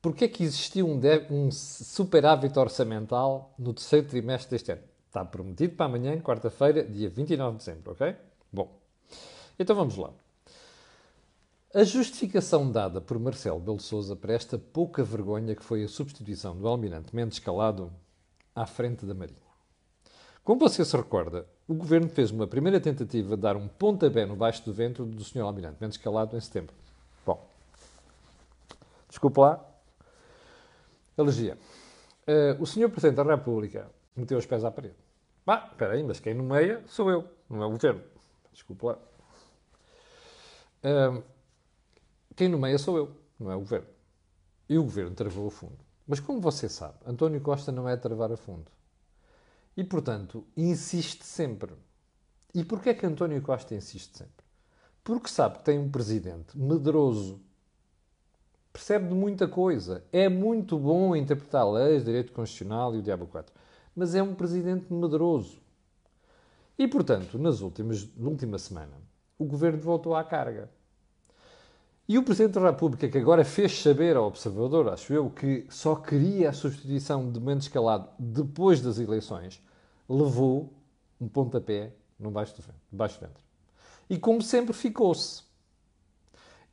Porquê 0.00 0.26
é 0.26 0.28
que 0.28 0.44
existiu 0.44 0.86
um, 0.88 1.00
um 1.30 1.50
superávit 1.50 2.56
orçamental 2.56 3.52
no 3.58 3.74
terceiro 3.74 4.06
trimestre 4.06 4.50
deste 4.50 4.72
ano? 4.72 4.82
Está 5.06 5.24
prometido 5.24 5.74
para 5.74 5.86
amanhã, 5.86 6.20
quarta-feira, 6.20 6.84
dia 6.84 7.10
29 7.10 7.52
de 7.52 7.58
dezembro, 7.58 7.92
ok? 7.92 8.14
Bom, 8.52 8.78
então 9.58 9.74
vamos 9.74 9.96
lá. 9.96 10.12
A 11.74 11.82
justificação 11.82 12.70
dada 12.70 13.00
por 13.00 13.18
Marcelo 13.18 13.58
Belo 13.58 13.80
Souza 13.80 14.14
para 14.14 14.32
esta 14.32 14.56
pouca 14.56 15.02
vergonha 15.02 15.54
que 15.54 15.64
foi 15.64 15.82
a 15.82 15.88
substituição 15.88 16.56
do 16.56 16.68
almirante 16.68 17.14
Mendes 17.14 17.38
Calado 17.38 17.92
à 18.54 18.66
frente 18.66 19.04
da 19.04 19.14
Marinha. 19.14 19.47
Como 20.48 20.60
você 20.60 20.82
se 20.82 20.96
recorda, 20.96 21.46
o 21.66 21.74
governo 21.74 22.08
fez 22.08 22.30
uma 22.30 22.46
primeira 22.46 22.80
tentativa 22.80 23.36
de 23.36 23.42
dar 23.42 23.54
um 23.54 23.68
pontapé 23.68 24.24
no 24.24 24.34
baixo 24.34 24.64
do 24.64 24.72
ventre 24.72 25.04
do 25.04 25.22
Sr. 25.22 25.40
Almirante 25.40 25.76
Mendes 25.78 25.98
Calado 25.98 26.34
em 26.34 26.40
setembro. 26.40 26.74
Bom, 27.26 27.46
desculpa 29.10 29.40
lá, 29.42 29.66
Elegia. 31.18 31.58
Uh, 32.26 32.62
o 32.62 32.66
senhor 32.66 32.88
Presidente 32.88 33.16
da 33.16 33.24
República 33.24 33.90
meteu 34.16 34.38
os 34.38 34.46
pés 34.46 34.64
à 34.64 34.70
parede. 34.70 34.96
Bah, 35.44 35.68
espera 35.70 35.92
aí, 35.92 36.02
mas 36.02 36.18
quem 36.18 36.32
nomeia 36.32 36.82
sou 36.86 37.10
eu, 37.10 37.28
não 37.50 37.62
é 37.62 37.66
o 37.66 37.70
governo. 37.72 38.00
Desculpe 38.50 38.86
lá. 38.86 38.98
Uh, 40.82 41.22
quem 42.34 42.48
nomeia 42.48 42.78
sou 42.78 42.96
eu, 42.96 43.10
não 43.38 43.52
é 43.52 43.54
o 43.54 43.58
governo. 43.58 43.88
E 44.66 44.78
o 44.78 44.82
governo 44.82 45.14
travou 45.14 45.48
a 45.48 45.50
fundo. 45.50 45.78
Mas 46.06 46.20
como 46.20 46.40
você 46.40 46.70
sabe, 46.70 46.94
António 47.04 47.38
Costa 47.42 47.70
não 47.70 47.86
é 47.86 47.98
travar 47.98 48.32
a 48.32 48.36
fundo. 48.38 48.77
E, 49.78 49.84
portanto, 49.84 50.44
insiste 50.56 51.24
sempre. 51.24 51.72
E 52.52 52.64
porquê 52.64 52.90
é 52.90 52.94
que 52.94 53.06
António 53.06 53.40
Costa 53.40 53.76
insiste 53.76 54.18
sempre? 54.18 54.44
Porque 55.04 55.28
sabe 55.28 55.58
que 55.58 55.64
tem 55.64 55.78
um 55.78 55.88
presidente 55.88 56.58
medroso, 56.58 57.40
percebe 58.72 59.06
de 59.06 59.14
muita 59.14 59.46
coisa. 59.46 60.04
É 60.10 60.28
muito 60.28 60.76
bom 60.76 61.14
interpretar 61.14 61.70
leis, 61.70 62.04
direito 62.04 62.32
constitucional 62.32 62.92
e 62.92 62.98
o 62.98 63.02
diabo 63.02 63.28
4. 63.28 63.54
Mas 63.94 64.16
é 64.16 64.20
um 64.22 64.34
presidente 64.34 64.92
medroso. 64.92 65.60
E, 66.76 66.88
portanto, 66.88 67.38
nas 67.38 67.60
últimas, 67.60 68.04
na 68.16 68.30
última 68.30 68.58
semana, 68.58 69.00
o 69.38 69.44
governo 69.44 69.78
voltou 69.78 70.16
à 70.16 70.24
carga. 70.24 70.68
E 72.08 72.18
o 72.18 72.24
Presidente 72.24 72.54
da 72.54 72.70
República, 72.70 73.08
que 73.08 73.18
agora 73.18 73.44
fez 73.44 73.80
saber 73.80 74.16
ao 74.16 74.26
Observador, 74.26 74.88
acho 74.88 75.12
eu, 75.12 75.30
que 75.30 75.66
só 75.68 75.94
queria 75.94 76.50
a 76.50 76.52
substituição 76.52 77.30
de 77.30 77.38
Mendes 77.38 77.68
Calado 77.68 78.08
depois 78.18 78.80
das 78.80 78.98
eleições, 78.98 79.62
levou 80.08 80.72
um 81.20 81.28
pontapé 81.28 81.92
no 82.18 82.30
baixo 82.30 82.56
do 82.56 82.62
ventre. 82.62 82.80
Baixo 82.90 83.20
ventre. 83.20 83.42
E 84.08 84.18
como 84.18 84.40
sempre 84.42 84.72
ficou-se. 84.72 85.42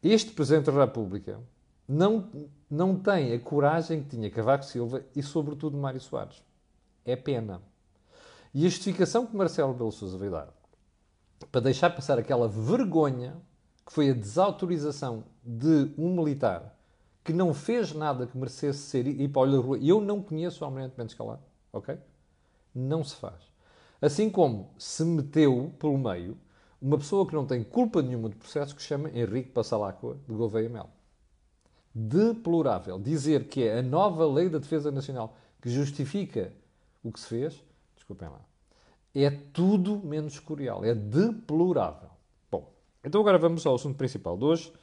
Este 0.02 0.32
Presidente 0.32 0.72
da 0.72 0.86
República, 0.86 1.40
não, 1.88 2.30
não 2.70 2.98
tem 2.98 3.34
a 3.34 3.40
coragem 3.40 4.04
que 4.04 4.10
tinha 4.10 4.30
Cavaco 4.30 4.64
Silva 4.64 5.04
e, 5.16 5.22
sobretudo, 5.22 5.78
Mário 5.78 6.00
Soares. 6.00 6.44
É 7.04 7.16
pena. 7.16 7.62
E 8.54 8.66
a 8.66 8.70
justificação 8.70 9.26
que 9.26 9.36
Marcelo 9.36 9.74
Belo 9.74 9.92
Souza 9.92 10.18
veio 10.18 10.32
dar 10.32 10.54
para 11.52 11.62
deixar 11.62 11.90
passar 11.90 12.18
aquela 12.18 12.48
vergonha 12.48 13.36
que 13.86 13.92
foi 13.92 14.10
a 14.10 14.14
desautorização 14.14 15.26
de 15.44 15.92
um 15.98 16.16
militar 16.16 16.76
que 17.24 17.34
não 17.34 17.54
fez 17.54 17.94
nada 17.94 18.26
que 18.26 18.38
merecesse 18.38 18.80
ser 18.80 19.08
ir 19.08 19.28
para 19.30 19.50
a 19.50 19.58
rua. 19.58 19.78
E 19.80 19.90
eu 19.90 20.00
não 20.00 20.22
conheço 20.22 20.64
o 20.64 20.66
Almirante 20.66 20.96
Mendes 20.98 21.16
Calado, 21.16 21.42
ok? 21.72 21.98
Não 22.76 23.04
se 23.04 23.16
faz. 23.16 23.42
Assim 24.02 24.30
como 24.30 24.70
se 24.78 25.04
meteu 25.06 25.74
pelo 25.80 25.98
meio 25.98 26.38
uma 26.82 26.98
pessoa 26.98 27.26
que 27.26 27.34
não 27.34 27.48
tem 27.48 27.64
culpa 27.64 28.02
nenhuma 28.02 28.30
do 28.30 28.36
processo 28.36 28.76
que 28.76 28.82
se 28.82 28.90
chama 28.90 29.10
Henrique 29.10 29.50
Passalacqua 29.52 30.18
de 30.28 30.34
Gouveia 30.34 30.70
Mel 30.70 30.90
deplorável. 31.96 33.00
Dizer 33.00 33.48
que 33.48 33.64
é 33.64 33.80
a 33.80 33.82
nova 33.82 34.28
lei 34.28 34.50
da 34.50 34.58
defesa 34.58 34.92
nacional 34.92 35.38
que 35.62 35.70
justifica 35.70 36.52
o 37.02 37.12
que 37.12 37.20
se 37.20 37.28
fez, 37.28 37.64
desculpem 37.96 38.28
lá, 38.28 38.42
é 39.16 39.32
tudo 39.32 39.98
menos 40.04 40.38
curial, 40.40 40.84
é 40.84 40.94
deplorável. 40.94 42.10
Bom, 42.52 42.70
então 43.04 43.22
agora 43.22 43.38
vamos 43.38 43.66
ao 43.66 43.76
assunto 43.76 43.96
principal 43.96 44.38
de 44.38 44.44
hoje, 44.44 44.74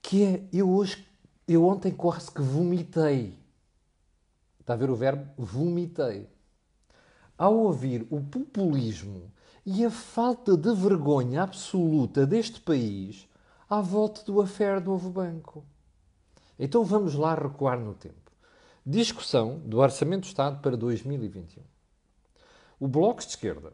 que 0.00 0.22
é, 0.22 0.44
eu 0.52 0.70
hoje, 0.70 1.04
eu 1.48 1.66
ontem 1.66 1.90
quase 1.90 2.30
que 2.30 2.40
vomitei. 2.40 3.36
Está 4.60 4.74
a 4.74 4.76
ver 4.76 4.90
o 4.90 4.94
verbo? 4.94 5.28
Vomitei. 5.36 6.28
Ao 7.42 7.58
ouvir 7.58 8.06
o 8.08 8.20
populismo 8.20 9.28
e 9.66 9.84
a 9.84 9.90
falta 9.90 10.56
de 10.56 10.72
vergonha 10.76 11.42
absoluta 11.42 12.24
deste 12.24 12.60
país 12.60 13.28
à 13.68 13.80
volta 13.80 14.22
do 14.22 14.40
affair 14.40 14.80
do 14.80 14.92
Novo 14.92 15.10
Banco. 15.10 15.64
Então 16.56 16.84
vamos 16.84 17.16
lá 17.16 17.34
recuar 17.34 17.80
no 17.80 17.94
tempo. 17.94 18.30
Discussão 18.86 19.58
do 19.58 19.78
Orçamento 19.78 20.20
do 20.20 20.26
Estado 20.28 20.60
para 20.62 20.76
2021. 20.76 21.64
O 22.78 22.86
Bloco 22.86 23.22
de 23.22 23.30
Esquerda, 23.30 23.72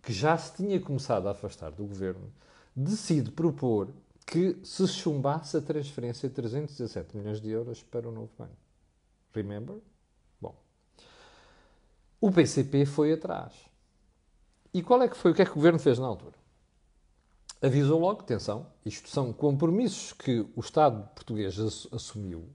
que 0.00 0.12
já 0.12 0.38
se 0.38 0.54
tinha 0.54 0.78
começado 0.78 1.26
a 1.26 1.32
afastar 1.32 1.72
do 1.72 1.84
governo, 1.84 2.32
decide 2.72 3.32
propor 3.32 3.88
que 4.24 4.56
se 4.62 4.86
chumbasse 4.86 5.56
a 5.56 5.60
transferência 5.60 6.28
de 6.28 6.36
317 6.36 7.16
milhões 7.16 7.40
de 7.40 7.50
euros 7.50 7.82
para 7.82 8.08
o 8.08 8.12
novo 8.12 8.30
banco. 8.38 8.54
Remember? 9.34 9.80
O 12.22 12.32
PCP 12.32 12.86
foi 12.86 13.12
atrás. 13.12 13.52
E 14.72 14.82
qual 14.82 15.02
é 15.02 15.08
que 15.08 15.16
foi? 15.16 15.32
O 15.32 15.34
que 15.34 15.42
é 15.42 15.44
que 15.44 15.50
o 15.50 15.56
governo 15.56 15.78
fez 15.78 15.98
na 15.98 16.06
altura? 16.06 16.36
Avisou 17.60 18.00
logo, 18.00 18.22
atenção, 18.22 18.66
isto 18.86 19.10
são 19.10 19.30
compromissos 19.30 20.14
que 20.14 20.46
o 20.56 20.60
Estado 20.60 21.06
português 21.14 21.58
assumiu, 21.92 22.48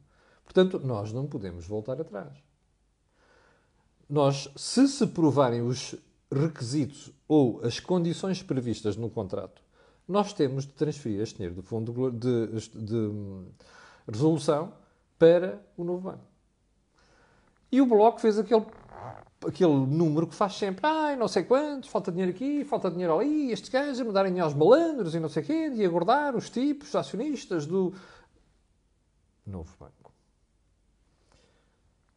portanto, 0.43 0.79
nós 0.79 1.13
não 1.13 1.27
podemos 1.27 1.67
voltar 1.67 2.01
atrás 2.01 2.47
nós, 4.09 4.49
se 4.55 4.87
se 4.87 5.05
provarem 5.07 5.61
os 5.61 5.95
requisitos 6.31 7.11
ou 7.27 7.61
as 7.63 7.79
condições 7.79 8.41
previstas 8.41 8.95
no 8.95 9.09
contrato, 9.09 9.61
nós 10.07 10.33
temos 10.33 10.65
de 10.65 10.73
transferir 10.73 11.19
este 11.19 11.35
dinheiro 11.35 11.55
do 11.55 11.61
fundo 11.61 12.11
de, 12.11 12.47
de, 12.47 12.69
de 12.69 13.11
resolução 14.09 14.73
para 15.19 15.61
o 15.75 15.83
novo 15.83 16.09
banco. 16.09 16.25
E 17.71 17.81
o 17.81 17.85
Bloco 17.85 18.19
fez 18.19 18.39
aquele, 18.39 18.65
aquele 19.45 19.73
número 19.73 20.27
que 20.27 20.35
faz 20.35 20.53
sempre, 20.53 20.85
ai, 20.85 21.15
não 21.15 21.27
sei 21.27 21.43
quantos, 21.43 21.89
falta 21.89 22.11
dinheiro 22.11 22.31
aqui, 22.31 22.63
falta 22.63 22.89
dinheiro 22.89 23.17
ali, 23.17 23.51
estes 23.51 23.69
gajos 23.69 23.99
a 23.99 24.05
mudarem 24.05 24.39
aos 24.39 24.53
malandros 24.53 25.13
e 25.15 25.19
não 25.19 25.29
sei 25.29 25.43
quê, 25.43 25.69
e 25.73 25.85
aguardar 25.85 26.35
os 26.35 26.49
tipos, 26.49 26.89
os 26.89 26.95
acionistas 26.95 27.65
do 27.65 27.93
novo 29.45 29.73
banco. 29.79 30.13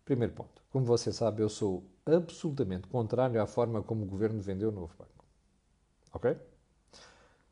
Primeiro 0.04 0.32
ponto. 0.34 0.60
Como 0.70 0.84
você 0.84 1.12
sabe, 1.12 1.42
eu 1.42 1.48
sou 1.48 1.84
absolutamente 2.06 2.86
contrário 2.88 3.40
à 3.42 3.46
forma 3.46 3.82
como 3.82 4.04
o 4.04 4.06
governo 4.06 4.40
vendeu 4.40 4.68
o 4.68 4.72
novo 4.72 4.94
banco. 4.96 5.24
Ok? 6.12 6.36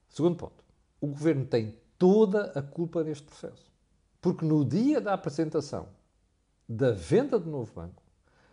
Segundo 0.09 0.37
ponto. 0.37 0.65
O 1.01 1.09
governo 1.09 1.45
tem 1.45 1.77
toda 1.97 2.53
a 2.59 2.63
culpa 2.63 3.03
neste 3.05 3.25
processo. 3.25 3.71
Porque 4.21 4.45
no 4.45 4.65
dia 4.65 5.01
da 5.01 5.15
apresentação 5.15 5.89
da 6.69 6.93
venda 6.93 7.39
do 7.39 7.51
novo 7.51 7.73
banco, 7.73 8.03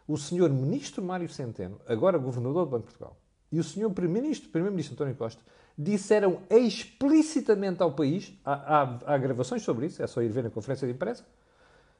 o 0.08 0.18
senhor 0.18 0.50
ministro 0.50 1.04
Mário 1.04 1.28
Centeno, 1.28 1.82
agora 1.88 2.18
governador 2.18 2.66
do 2.66 2.72
Banco 2.72 2.88
de 2.88 2.94
Portugal, 2.94 3.18
e 3.52 3.60
o 3.60 3.64
senhor 3.64 3.90
primeiro-ministro, 3.92 4.50
primeiro-ministro 4.50 4.94
António 4.94 5.16
Costa, 5.16 5.42
disseram 5.78 6.42
explicitamente 6.50 7.84
ao 7.84 7.92
país, 7.92 8.34
há, 8.44 8.54
há, 8.54 9.14
há 9.14 9.18
gravações 9.18 9.62
sobre 9.64 9.88
isso, 9.88 10.02
é 10.02 10.08
só 10.08 10.22
ir 10.22 10.30
ver 10.30 10.44
na 10.44 10.50
conferência 10.50 10.88
de 10.88 10.94
imprensa, 10.94 11.26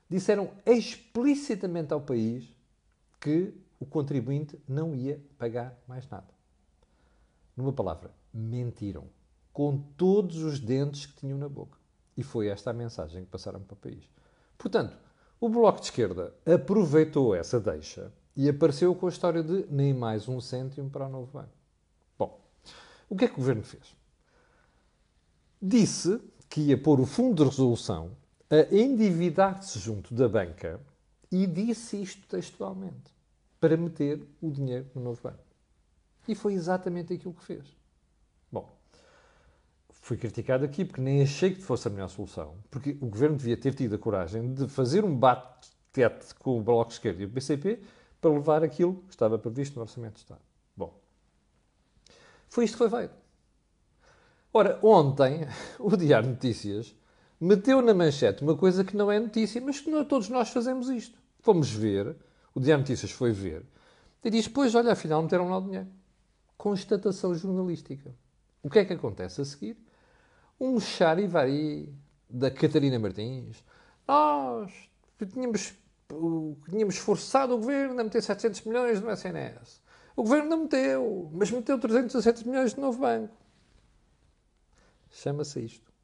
disseram 0.10 0.52
explicitamente 0.66 1.92
ao 1.92 2.02
país 2.02 2.48
que 3.20 3.54
o 3.80 3.86
contribuinte 3.86 4.60
não 4.68 4.96
ia 4.96 5.22
pagar 5.38 5.78
mais 5.88 6.08
nada. 6.10 6.28
Numa 7.56 7.74
palavra, 7.74 8.12
mentiram. 8.34 9.08
Com 9.52 9.78
todos 9.78 10.44
os 10.44 10.60
dentes 10.60 11.06
que 11.06 11.16
tinham 11.16 11.38
na 11.38 11.48
boca. 11.48 11.78
E 12.18 12.24
foi 12.24 12.48
esta 12.48 12.72
a 12.72 12.74
mensagem 12.74 13.24
que 13.24 13.32
passaram 13.32 13.62
para 13.62 13.74
o 13.74 13.78
país. 13.78 14.10
Portanto, 14.58 14.98
o 15.46 15.50
Bloco 15.50 15.80
de 15.80 15.86
Esquerda 15.86 16.34
aproveitou 16.44 17.36
essa 17.36 17.60
deixa 17.60 18.12
e 18.36 18.50
apareceu 18.50 18.96
com 18.96 19.06
a 19.06 19.10
história 19.10 19.44
de 19.44 19.68
nem 19.70 19.94
mais 19.94 20.28
um 20.28 20.42
cêntimo 20.42 20.90
para 20.90 21.06
o 21.06 21.10
novo 21.10 21.32
banco. 21.32 21.54
Bom, 22.18 22.42
o 23.08 23.16
que 23.16 23.26
é 23.26 23.28
que 23.28 23.36
o 23.36 23.38
governo 23.38 23.64
fez? 23.64 23.96
Disse 25.62 26.20
que 26.50 26.62
ia 26.62 26.78
pôr 26.78 27.00
o 27.00 27.06
fundo 27.06 27.44
de 27.44 27.50
resolução 27.50 28.12
a 28.50 28.76
endividar-se 28.76 29.78
junto 29.78 30.16
da 30.16 30.28
banca 30.28 30.82
e 31.32 31.46
disse 31.46 32.02
isto 32.02 32.28
textualmente 32.28 33.14
para 33.60 33.78
meter 33.78 34.28
o 34.42 34.50
dinheiro 34.50 34.88
no 34.96 35.02
novo 35.02 35.22
banco. 35.22 35.46
E 36.28 36.34
foi 36.34 36.54
exatamente 36.54 37.14
aquilo 37.14 37.36
que 37.36 37.44
fez. 37.44 37.64
Fui 40.06 40.18
criticado 40.18 40.64
aqui 40.64 40.86
porque 40.86 41.02
nem 41.02 41.24
achei 41.24 41.56
que 41.56 41.64
fosse 41.64 41.88
a 41.88 41.92
melhor 41.92 42.10
solução, 42.10 42.54
porque 42.70 42.96
o 43.02 43.08
governo 43.08 43.38
devia 43.38 43.58
ter 43.58 43.74
tido 43.74 43.96
a 43.96 43.98
coragem 43.98 44.54
de 44.54 44.68
fazer 44.68 45.04
um 45.04 45.18
bate-tete 45.18 46.36
com 46.36 46.60
o 46.60 46.62
Bloco 46.62 46.90
de 46.90 46.94
Esquerda 46.94 47.24
e 47.24 47.26
o 47.26 47.30
PCP 47.32 47.82
para 48.22 48.30
levar 48.30 48.64
aquilo 48.64 49.02
que 49.08 49.10
estava 49.10 49.40
previsto 49.40 49.78
no 49.78 49.82
Orçamento 49.82 50.14
de 50.14 50.20
Estado. 50.20 50.42
Bom, 50.78 50.96
foi 52.48 52.66
isto 52.66 52.74
que 52.78 52.88
foi 52.88 53.00
feito. 53.00 53.16
Ora, 54.54 54.78
ontem, 54.84 55.48
o 55.80 55.98
Diário 55.98 56.30
Notícias 56.30 56.96
meteu 57.42 57.82
na 57.82 57.96
manchete 57.96 58.44
uma 58.44 58.56
coisa 58.56 58.84
que 58.84 58.96
não 58.96 59.12
é 59.12 59.20
notícia, 59.20 59.60
mas 59.60 59.80
que 59.80 59.90
não, 59.90 60.06
todos 60.06 60.30
nós 60.30 60.50
fazemos 60.50 60.88
isto. 60.88 61.18
Fomos 61.40 61.72
ver, 61.72 62.16
o 62.54 62.60
Diário 62.60 62.84
Notícias 62.84 63.10
foi 63.10 63.32
ver, 63.32 63.66
e 64.24 64.30
diz: 64.30 64.48
Pois, 64.48 64.76
olha, 64.76 64.92
afinal 64.92 65.24
meteram 65.24 65.50
lá 65.50 65.58
o 65.58 65.62
dinheiro. 65.62 65.88
Constatação 66.56 67.34
jornalística. 67.34 68.14
O 68.62 68.70
que 68.70 68.78
é 68.78 68.86
que 68.86 68.94
acontece 68.94 69.42
a 69.42 69.46
seguir? 69.46 69.84
Um 70.60 70.80
charivari 70.80 71.94
da 72.30 72.50
Catarina 72.50 72.98
Martins. 73.00 73.64
Nós 74.08 74.72
tínhamos, 75.32 75.74
tínhamos 76.70 76.98
forçado 76.98 77.56
o 77.56 77.58
governo 77.58 78.00
a 78.00 78.04
meter 78.04 78.22
700 78.22 78.62
milhões 78.62 79.02
no 79.02 79.12
SNS. 79.12 79.82
O 80.16 80.24
governo 80.24 80.50
não 80.50 80.64
meteu, 80.64 81.30
mas 81.34 81.52
meteu 81.52 81.78
317 81.80 82.48
milhões 82.48 82.74
de 82.74 82.80
novo 82.80 83.00
banco. 83.00 83.36
Chama-se 85.10 85.60
isto 85.60 85.96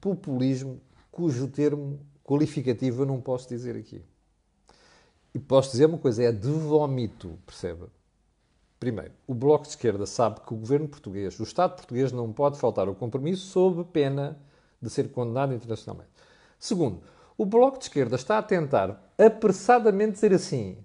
populismo, 0.00 0.80
cujo 1.12 1.46
termo 1.48 2.00
qualificativo 2.24 3.02
eu 3.02 3.06
não 3.06 3.20
posso 3.20 3.48
dizer 3.48 3.76
aqui. 3.76 4.02
E 5.34 5.38
posso 5.38 5.72
dizer 5.72 5.86
uma 5.86 5.98
coisa, 5.98 6.24
é 6.24 6.32
de 6.32 6.50
vómito, 6.50 7.38
perceba? 7.46 7.88
Primeiro, 8.80 9.12
o 9.26 9.34
Bloco 9.34 9.64
de 9.64 9.70
Esquerda 9.70 10.06
sabe 10.06 10.40
que 10.40 10.54
o 10.54 10.56
governo 10.56 10.88
português, 10.88 11.38
o 11.38 11.42
Estado 11.42 11.76
português, 11.76 12.12
não 12.12 12.32
pode 12.32 12.58
faltar 12.58 12.88
ao 12.88 12.94
compromisso 12.94 13.46
sob 13.48 13.84
pena 13.92 14.40
de 14.80 14.88
ser 14.88 15.10
condenado 15.12 15.52
internacionalmente. 15.52 16.08
Segundo, 16.58 17.02
o 17.36 17.44
Bloco 17.44 17.76
de 17.76 17.84
Esquerda 17.84 18.16
está 18.16 18.38
a 18.38 18.42
tentar 18.42 19.12
apressadamente 19.18 20.12
dizer 20.12 20.32
assim: 20.32 20.78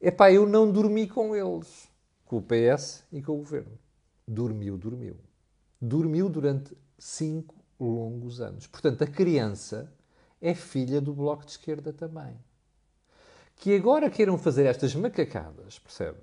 epá, 0.00 0.30
eu 0.30 0.46
não 0.46 0.70
dormi 0.70 1.08
com 1.08 1.34
eles, 1.34 1.88
com 2.24 2.36
o 2.36 2.42
PS 2.42 3.02
e 3.10 3.20
com 3.20 3.32
o 3.32 3.38
governo. 3.38 3.76
Dormiu, 4.28 4.78
dormiu. 4.78 5.16
Dormiu 5.82 6.28
durante 6.28 6.78
cinco 6.96 7.56
longos 7.78 8.40
anos. 8.40 8.68
Portanto, 8.68 9.02
a 9.02 9.06
criança 9.06 9.92
é 10.40 10.54
filha 10.54 11.00
do 11.00 11.12
Bloco 11.12 11.44
de 11.44 11.50
Esquerda 11.50 11.92
também. 11.92 12.38
Que 13.56 13.74
agora 13.74 14.08
queiram 14.10 14.38
fazer 14.38 14.64
estas 14.64 14.94
macacadas, 14.94 15.80
percebe? 15.80 16.18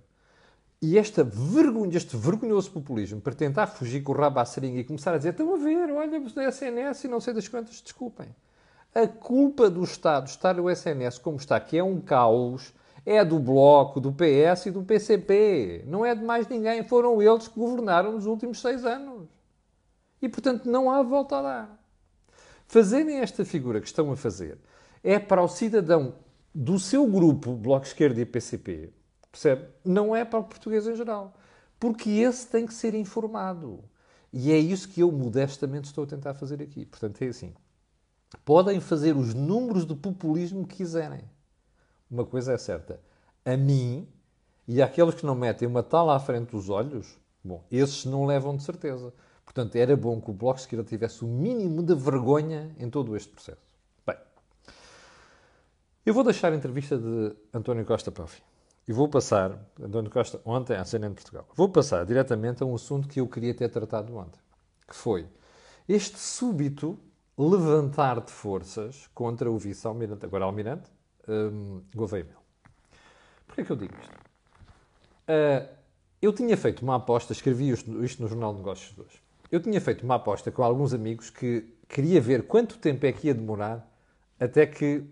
E 0.86 0.98
esta 0.98 1.24
vergonha, 1.24 1.96
este 1.96 2.18
vergonhoso 2.18 2.70
populismo 2.70 3.22
para 3.22 3.34
tentar 3.34 3.68
fugir 3.68 4.04
com 4.04 4.12
o 4.12 4.16
rabo 4.16 4.42
à 4.42 4.44
seringa 4.44 4.82
e 4.82 4.84
começar 4.84 5.14
a 5.14 5.18
dizer 5.18 5.30
estão 5.30 5.54
a 5.54 5.58
ver, 5.58 5.90
olha, 5.90 6.20
o 6.20 6.42
SNS 6.42 7.06
e 7.06 7.08
não 7.08 7.22
sei 7.22 7.34
das 7.34 7.48
quantas, 7.48 7.82
desculpem. 7.82 8.28
A 8.94 9.08
culpa 9.08 9.70
do 9.70 9.82
Estado 9.82 10.28
estar 10.28 10.60
o 10.60 10.70
SNS 10.70 11.20
como 11.20 11.38
está, 11.38 11.58
que 11.58 11.78
é 11.78 11.84
um 11.84 12.02
caos, 12.02 12.74
é 13.06 13.24
do 13.24 13.40
Bloco, 13.40 14.02
do 14.02 14.12
PS 14.12 14.66
e 14.66 14.72
do 14.72 14.84
PCP. 14.84 15.86
Não 15.88 16.06
é 16.06 16.14
de 16.14 16.22
mais 16.22 16.50
ninguém. 16.50 16.84
Foram 16.84 17.22
eles 17.22 17.48
que 17.48 17.58
governaram 17.58 18.12
nos 18.12 18.26
últimos 18.26 18.60
seis 18.60 18.84
anos. 18.84 19.30
E, 20.22 20.28
portanto, 20.28 20.70
não 20.70 20.92
há 20.92 21.02
volta 21.02 21.38
a 21.38 21.42
dar. 21.42 21.86
Fazerem 22.68 23.20
esta 23.20 23.46
figura 23.46 23.80
que 23.80 23.88
estão 23.88 24.12
a 24.12 24.18
fazer 24.18 24.58
é 25.02 25.18
para 25.18 25.42
o 25.42 25.48
cidadão 25.48 26.16
do 26.54 26.78
seu 26.78 27.08
grupo, 27.08 27.54
Bloco 27.54 27.86
Esquerdo 27.86 28.20
e 28.20 28.26
PCP, 28.26 28.92
percebe? 29.34 29.68
Não 29.84 30.16
é 30.16 30.24
para 30.24 30.40
o 30.40 30.44
português 30.44 30.88
em 30.88 30.96
geral. 30.96 31.34
Porque 31.80 32.10
esse 32.10 32.48
tem 32.48 32.66
que 32.66 32.74
ser 32.74 32.94
informado. 32.94 33.84
E 34.32 34.52
é 34.52 34.58
isso 34.58 34.88
que 34.88 35.02
eu 35.02 35.12
modestamente 35.12 35.88
estou 35.88 36.04
a 36.04 36.08
tentar 36.08 36.36
fazer 36.36 36.62
aqui. 36.62 36.86
Portanto, 36.86 37.22
é 37.22 37.28
assim. 37.28 37.54
Podem 38.46 38.80
fazer 38.80 39.18
os 39.18 39.34
números 39.34 39.86
de 39.86 39.96
populismo 39.96 40.66
que 40.66 40.78
quiserem. 40.78 41.24
Uma 42.10 42.26
coisa 42.26 42.54
é 42.54 42.58
certa. 42.58 43.00
A 43.44 43.58
mim 43.58 44.08
e 44.68 44.82
àqueles 44.82 45.16
que 45.16 45.26
não 45.26 45.36
metem 45.36 45.68
uma 45.68 45.84
tal 45.84 46.10
à 46.10 46.20
frente 46.20 46.52
dos 46.52 46.70
olhos, 46.70 47.18
bom, 47.44 47.64
esses 47.70 48.06
não 48.06 48.26
levam 48.26 48.56
de 48.56 48.64
certeza. 48.64 49.14
Portanto, 49.44 49.76
era 49.76 49.96
bom 49.98 50.22
que 50.22 50.32
o 50.32 50.34
Bloco 50.34 50.56
de 50.56 50.62
Esquerda 50.62 50.86
tivesse 50.86 51.26
o 51.26 51.28
mínimo 51.28 51.84
de 51.84 51.94
vergonha 51.94 52.74
em 52.80 52.90
todo 52.90 53.16
este 53.18 53.32
processo. 53.32 53.62
Bem, 54.08 54.16
eu 56.06 56.14
vou 56.14 56.24
deixar 56.24 56.54
a 56.54 56.56
entrevista 56.56 56.98
de 56.98 57.36
António 57.54 57.86
Costa 57.86 58.12
para 58.12 58.24
o 58.24 58.28
fim. 58.28 58.42
E 58.88 58.94
vou 58.94 59.08
passar, 59.08 59.58
António 59.82 60.12
Costa, 60.12 60.42
ontem 60.46 60.76
à 60.76 60.84
CNN 60.84 61.10
de 61.10 61.22
Portugal, 61.22 61.48
vou 61.56 61.70
passar 61.70 62.06
diretamente 62.06 62.64
a 62.64 62.66
um 62.66 62.76
assunto 62.76 63.08
que 63.08 63.20
eu 63.20 63.28
queria 63.28 63.54
ter 63.54 63.70
tratado 63.70 64.16
ontem, 64.16 64.40
que 64.88 64.96
foi 64.96 65.28
este 65.88 66.18
súbito 66.18 67.00
levantar 67.38 68.22
de 68.22 68.32
forças 68.32 69.10
contra 69.14 69.50
o 69.50 69.58
vice-almirante, 69.58 70.26
agora 70.26 70.46
almirante, 70.46 70.90
um, 71.28 71.82
Gouveia 71.96 72.26
Mel. 72.26 72.44
Porquê 73.48 73.62
é 73.62 73.64
que 73.66 73.72
eu 73.72 73.76
digo 73.76 73.94
isto? 74.00 74.14
Uh, 74.14 75.68
eu 76.22 76.34
tinha 76.34 76.56
feito 76.56 76.82
uma 76.82 76.96
aposta, 76.96 77.34
escrevi 77.34 77.70
isto, 77.70 78.04
isto 78.04 78.22
no 78.22 78.28
Jornal 78.28 78.54
de 78.54 78.60
Negócios 78.60 78.94
de 78.96 79.02
hoje. 79.02 79.22
Eu 79.52 79.62
tinha 79.62 79.80
feito 79.80 80.04
uma 80.04 80.16
aposta 80.16 80.52
com 80.52 80.64
alguns 80.64 80.94
amigos 80.94 81.30
que 81.30 81.66
queria 81.88 82.20
ver 82.20 82.48
quanto 82.48 82.78
tempo 82.78 83.06
é 83.06 83.12
que 83.12 83.28
ia 83.28 83.34
demorar 83.34 83.88
até 84.40 84.66
que 84.66 85.04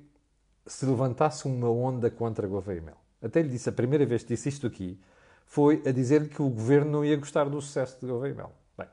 se 0.66 0.86
levantasse 0.86 1.46
uma 1.48 1.70
onda 1.70 2.10
contra 2.10 2.48
Gouveia 2.48 2.82
Mel. 2.82 3.00
Até 3.22 3.42
lhe 3.42 3.50
disse, 3.50 3.70
a 3.70 3.72
primeira 3.72 4.06
vez 4.06 4.24
que 4.24 4.30
disse 4.30 4.50
isto 4.50 4.66
aqui, 4.66 5.00
foi 5.46 5.84
a 5.86 5.92
dizer-lhe 5.92 6.30
que 6.30 6.42
o 6.42 6.50
governo 6.50 6.92
não 6.92 7.06
ia 7.06 7.18
gostar 7.18 7.50
do 7.50 7.62
sucesso 7.62 8.00
de 8.00 8.08
Gouveia 8.08 8.34
Mel. 8.34 8.51
Bem, 8.78 8.88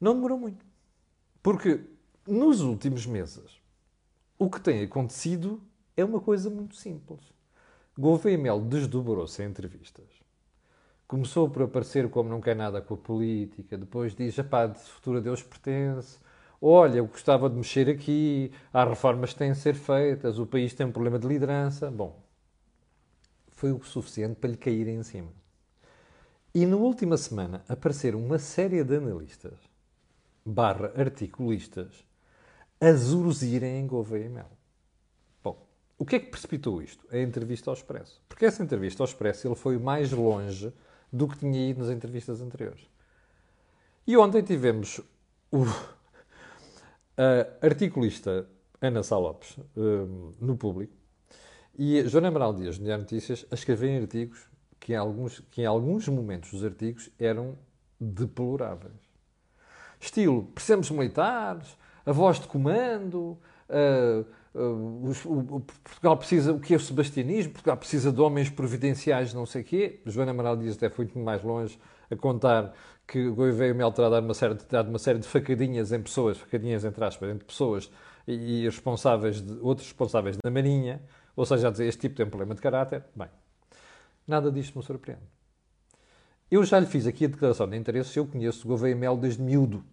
não 0.00 0.14
demorou 0.14 0.38
muito. 0.38 0.64
Porque 1.42 1.80
nos 2.26 2.60
últimos 2.60 3.06
meses, 3.06 3.60
o 4.38 4.48
que 4.48 4.60
tem 4.60 4.82
acontecido 4.82 5.60
é 5.96 6.04
uma 6.04 6.20
coisa 6.20 6.48
muito 6.48 6.76
simples. 6.76 7.20
Gouveia 7.98 8.36
Mel 8.36 8.60
desdobrou-se 8.60 9.42
em 9.42 9.46
entrevistas. 9.46 10.04
Começou 11.08 11.48
por 11.48 11.62
aparecer 11.62 12.10
como 12.10 12.28
não 12.28 12.40
quer 12.40 12.56
nada 12.56 12.80
com 12.80 12.94
a 12.94 12.96
política, 12.96 13.78
depois 13.78 14.14
diz, 14.14 14.36
pá, 14.42 14.66
de 14.66 14.78
futuro 14.78 15.18
a 15.18 15.20
Deus 15.20 15.42
pertence, 15.42 16.18
olha, 16.60 16.98
eu 16.98 17.06
gostava 17.06 17.48
de 17.48 17.56
mexer 17.56 17.88
aqui, 17.88 18.52
há 18.72 18.84
reformas 18.84 19.32
que 19.32 19.38
têm 19.38 19.52
de 19.52 19.58
ser 19.58 19.74
feitas, 19.74 20.38
o 20.38 20.46
país 20.46 20.74
tem 20.74 20.86
um 20.86 20.92
problema 20.92 21.18
de 21.18 21.26
liderança. 21.26 21.90
Bom, 21.90 22.25
foi 23.56 23.72
o 23.72 23.82
suficiente 23.82 24.36
para 24.36 24.50
lhe 24.50 24.56
cair 24.56 24.86
em 24.86 25.02
cima. 25.02 25.32
E 26.54 26.64
na 26.64 26.76
última 26.76 27.16
semana 27.16 27.64
apareceram 27.68 28.22
uma 28.22 28.38
série 28.38 28.84
de 28.84 28.96
analistas, 28.96 29.58
barra 30.44 30.92
articulistas, 30.94 32.04
a 32.80 32.92
zurzirem 32.92 33.80
em 33.80 33.86
Gouveia 33.86 34.28
Mel. 34.28 34.50
Bom, 35.42 35.66
o 35.98 36.04
que 36.04 36.16
é 36.16 36.20
que 36.20 36.30
precipitou 36.30 36.82
isto? 36.82 37.06
A 37.10 37.18
entrevista 37.18 37.70
ao 37.70 37.74
Expresso. 37.74 38.22
Porque 38.28 38.44
essa 38.44 38.62
entrevista 38.62 39.02
ao 39.02 39.06
Expresso 39.06 39.48
ele 39.48 39.54
foi 39.54 39.78
mais 39.78 40.12
longe 40.12 40.72
do 41.10 41.26
que 41.26 41.38
tinha 41.38 41.70
ido 41.70 41.80
nas 41.80 41.90
entrevistas 41.90 42.42
anteriores. 42.42 42.86
E 44.06 44.16
ontem 44.18 44.42
tivemos 44.42 45.00
o, 45.50 45.64
a 47.16 47.66
articulista 47.66 48.46
Ana 48.82 49.02
Salopes 49.02 49.56
um, 49.74 50.32
no 50.38 50.56
público 50.56 50.92
e 51.78 52.06
Joana 52.08 52.28
Amaral 52.28 52.54
Dias, 52.54 52.78
no 52.78 52.84
Diário 52.84 53.02
Notícias, 53.02 53.46
a 53.50 53.54
escrever 53.54 54.00
artigos 54.00 54.48
que 54.80 54.92
em, 54.92 54.96
alguns, 54.96 55.40
que 55.50 55.62
em 55.62 55.66
alguns 55.66 56.08
momentos 56.08 56.52
os 56.52 56.64
artigos 56.64 57.10
eram 57.18 57.56
deploráveis. 58.00 58.94
Estilo, 59.98 60.44
precisamos 60.54 60.90
militares, 60.90 61.76
a 62.04 62.12
voz 62.12 62.38
de 62.38 62.46
comando, 62.46 63.38
uh, 63.68 64.26
uh, 64.54 65.14
o, 65.24 65.56
o, 65.56 65.60
Portugal 65.60 66.16
precisa, 66.16 66.52
o 66.52 66.60
que 66.60 66.74
é 66.74 66.76
o 66.76 66.80
sebastianismo, 66.80 67.52
Portugal 67.52 67.76
precisa 67.76 68.12
de 68.12 68.20
homens 68.20 68.50
providenciais, 68.50 69.34
não 69.34 69.46
sei 69.46 69.62
o 69.62 69.64
quê. 69.64 70.00
Joana 70.06 70.30
Amaral 70.30 70.56
Dias 70.56 70.76
até 70.76 70.88
foi 70.88 71.06
muito 71.06 71.18
mais 71.18 71.42
longe 71.42 71.78
a 72.10 72.16
contar 72.16 72.72
que 73.06 73.28
Gouveia 73.30 73.72
Mel 73.72 73.92
terá 73.92 74.08
dado 74.08 74.24
uma, 74.24 74.34
série, 74.34 74.54
dado 74.68 74.88
uma 74.88 74.98
série 74.98 75.18
de 75.18 75.26
facadinhas 75.26 75.92
em 75.92 76.02
pessoas, 76.02 76.38
facadinhas 76.38 76.84
entre 76.84 77.04
aspas, 77.04 77.30
entre 77.30 77.44
pessoas 77.44 77.90
e, 78.26 78.62
e 78.62 78.64
responsáveis 78.64 79.40
de, 79.40 79.58
outros 79.60 79.86
responsáveis 79.86 80.36
da 80.36 80.50
Marinha, 80.50 81.00
ou 81.36 81.46
seja, 81.46 81.68
a 81.68 81.70
dizer, 81.70 81.86
este 81.86 82.00
tipo 82.00 82.16
tem 82.16 82.26
um 82.26 82.30
problema 82.30 82.54
de 82.54 82.60
caráter. 82.60 83.04
Bem, 83.14 83.28
nada 84.26 84.50
disto 84.50 84.76
me 84.76 84.82
surpreende. 84.82 85.22
Eu 86.50 86.64
já 86.64 86.80
lhe 86.80 86.86
fiz 86.86 87.06
aqui 87.06 87.26
a 87.26 87.28
declaração 87.28 87.68
de 87.68 87.76
interesse, 87.76 88.18
eu 88.18 88.26
conheço 88.26 88.66
Gouveia 88.66 88.96
Mel 88.96 89.16
desde 89.16 89.42
miúdo, 89.42 89.84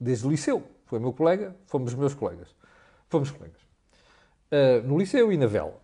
desde 0.00 0.26
o 0.26 0.30
liceu. 0.30 0.64
Foi 0.86 0.98
meu 0.98 1.12
colega, 1.12 1.54
fomos 1.66 1.92
meus 1.94 2.14
colegas. 2.14 2.54
Fomos 3.08 3.30
colegas. 3.30 3.60
Uh, 4.50 4.86
no 4.86 4.98
Liceu 4.98 5.30
e 5.30 5.36
na 5.36 5.46
Vela, 5.46 5.78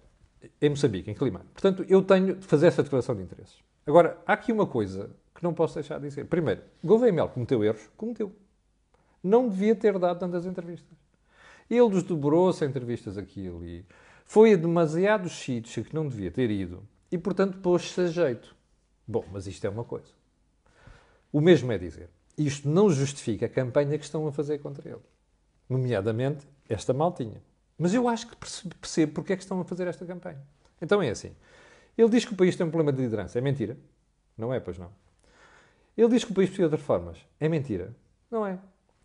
em 0.60 0.70
Moçambique, 0.70 1.10
em 1.10 1.14
Climano. 1.14 1.44
Portanto, 1.52 1.84
eu 1.88 2.02
tenho 2.02 2.36
de 2.36 2.46
fazer 2.46 2.68
essa 2.68 2.82
declaração 2.82 3.14
de 3.14 3.22
interesses. 3.22 3.58
Agora, 3.86 4.18
há 4.26 4.32
aqui 4.32 4.50
uma 4.50 4.66
coisa 4.66 5.10
que 5.34 5.42
não 5.42 5.52
posso 5.52 5.74
deixar 5.74 5.98
de 5.98 6.08
dizer. 6.08 6.24
Primeiro, 6.24 6.62
Gouveia 6.82 7.12
Mel 7.12 7.28
cometeu 7.28 7.62
erros? 7.62 7.90
Cometeu. 7.96 8.32
Não 9.22 9.48
devia 9.48 9.74
ter 9.74 9.98
dado 9.98 10.18
tantas 10.18 10.46
entrevistas. 10.46 10.96
Ele 11.68 11.88
desdobrou-se 11.90 12.64
a 12.64 12.66
entrevistas 12.66 13.18
aqui 13.18 13.42
e 13.42 13.48
ali. 13.48 13.86
Foi 14.24 14.54
a 14.54 14.56
demasiados 14.56 15.32
sítios 15.32 15.86
que 15.86 15.94
não 15.94 16.08
devia 16.08 16.30
ter 16.30 16.50
ido. 16.50 16.82
E, 17.10 17.18
portanto, 17.18 17.58
pôs-se 17.58 18.00
a 18.00 18.06
jeito. 18.06 18.54
Bom, 19.06 19.24
mas 19.30 19.46
isto 19.46 19.64
é 19.64 19.70
uma 19.70 19.84
coisa. 19.84 20.08
O 21.32 21.40
mesmo 21.40 21.70
é 21.70 21.78
dizer, 21.78 22.08
isto 22.36 22.68
não 22.68 22.90
justifica 22.90 23.46
a 23.46 23.48
campanha 23.48 23.98
que 23.98 24.04
estão 24.04 24.26
a 24.26 24.32
fazer 24.32 24.58
contra 24.58 24.88
ele. 24.88 25.02
Nomeadamente, 25.68 26.46
esta 26.68 26.92
maltinha. 26.92 27.42
Mas 27.78 27.92
eu 27.92 28.08
acho 28.08 28.28
que 28.28 28.36
percebo 28.76 29.12
porque 29.12 29.32
é 29.32 29.36
que 29.36 29.42
estão 29.42 29.60
a 29.60 29.64
fazer 29.64 29.86
esta 29.86 30.04
campanha. 30.06 30.40
Então 30.80 31.02
é 31.02 31.10
assim. 31.10 31.32
Ele 31.96 32.08
diz 32.08 32.24
que 32.24 32.32
o 32.32 32.36
país 32.36 32.56
tem 32.56 32.66
um 32.66 32.70
problema 32.70 32.92
de 32.92 33.02
liderança. 33.02 33.38
É 33.38 33.40
mentira? 33.40 33.76
Não 34.36 34.52
é, 34.52 34.58
pois 34.58 34.78
não. 34.78 34.90
Ele 35.96 36.08
diz 36.08 36.24
que 36.24 36.32
o 36.32 36.34
país 36.34 36.48
precisa 36.48 36.68
de 36.68 36.76
reformas. 36.76 37.18
É 37.38 37.48
mentira? 37.48 37.94
Não 38.30 38.46
é. 38.46 38.58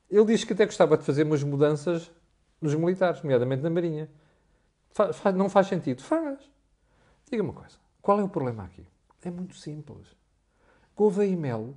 Ele 0.09 0.25
diz 0.25 0.43
que 0.43 0.53
até 0.53 0.65
gostava 0.65 0.97
de 0.97 1.03
fazer 1.03 1.23
umas 1.23 1.43
mudanças 1.43 2.11
nos 2.59 2.73
militares, 2.73 3.21
nomeadamente 3.21 3.61
na 3.61 3.69
Marinha. 3.69 4.09
Não 5.35 5.49
faz 5.49 5.67
sentido. 5.67 6.01
Faz. 6.01 6.39
Diga 7.29 7.43
uma 7.43 7.53
coisa. 7.53 7.75
Qual 8.01 8.19
é 8.19 8.23
o 8.23 8.29
problema 8.29 8.63
aqui? 8.63 8.85
É 9.23 9.29
muito 9.29 9.55
simples. 9.55 10.07
Gouveia 10.95 11.29
e 11.29 11.35
Melo 11.35 11.75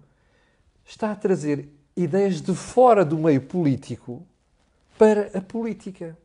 está 0.84 1.12
a 1.12 1.16
trazer 1.16 1.68
ideias 1.96 2.40
de 2.40 2.54
fora 2.54 3.04
do 3.04 3.18
meio 3.18 3.42
político 3.42 4.26
para 4.98 5.36
a 5.36 5.40
política. 5.40 6.16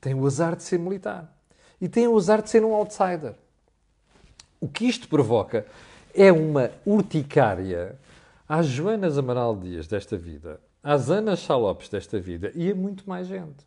Tem 0.00 0.14
o 0.14 0.26
azar 0.26 0.56
de 0.56 0.62
ser 0.62 0.78
militar. 0.78 1.36
E 1.80 1.88
tem 1.88 2.06
o 2.06 2.16
azar 2.16 2.42
de 2.42 2.50
ser 2.50 2.64
um 2.64 2.74
outsider. 2.74 3.34
O 4.60 4.68
que 4.68 4.86
isto 4.86 5.08
provoca 5.08 5.66
é 6.14 6.30
uma 6.30 6.70
urticária 6.84 7.98
às 8.48 8.66
Joanas 8.66 9.16
Amaral 9.16 9.56
Dias 9.56 9.86
desta 9.86 10.16
vida, 10.16 10.60
às 10.82 11.08
Anas 11.08 11.38
Chalopes 11.40 11.88
desta 11.88 12.18
vida 12.18 12.52
e 12.54 12.70
a 12.70 12.74
muito 12.74 13.08
mais 13.08 13.26
gente, 13.26 13.64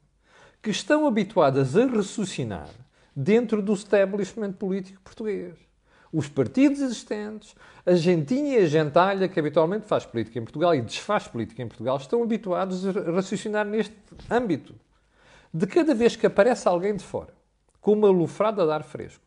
que 0.63 0.71
estão 0.71 1.05
habituadas 1.05 1.77
a 1.77 1.85
raciocinar 1.85 2.69
dentro 3.15 3.61
do 3.61 3.73
establishment 3.73 4.53
político 4.53 5.01
português 5.03 5.53
os 6.13 6.29
partidos 6.29 6.79
existentes, 6.79 7.55
a 7.83 7.95
gentinha 7.95 8.59
e 8.59 8.63
a 8.63 8.67
gentalha 8.67 9.27
que 9.27 9.39
habitualmente 9.39 9.87
faz 9.87 10.05
política 10.05 10.37
em 10.37 10.43
Portugal 10.43 10.75
e 10.75 10.81
desfaz 10.81 11.27
política 11.27 11.63
em 11.63 11.67
Portugal, 11.67 11.97
estão 11.97 12.21
habituados 12.21 12.85
a 12.85 12.91
raciocinar 13.11 13.65
neste 13.65 13.95
âmbito. 14.29 14.75
De 15.51 15.65
cada 15.65 15.95
vez 15.95 16.15
que 16.15 16.27
aparece 16.27 16.67
alguém 16.67 16.95
de 16.95 17.03
fora, 17.03 17.33
com 17.81 17.93
uma 17.93 18.09
lufrada 18.09 18.63
de 18.63 18.71
ar 18.71 18.83
fresco, 18.83 19.25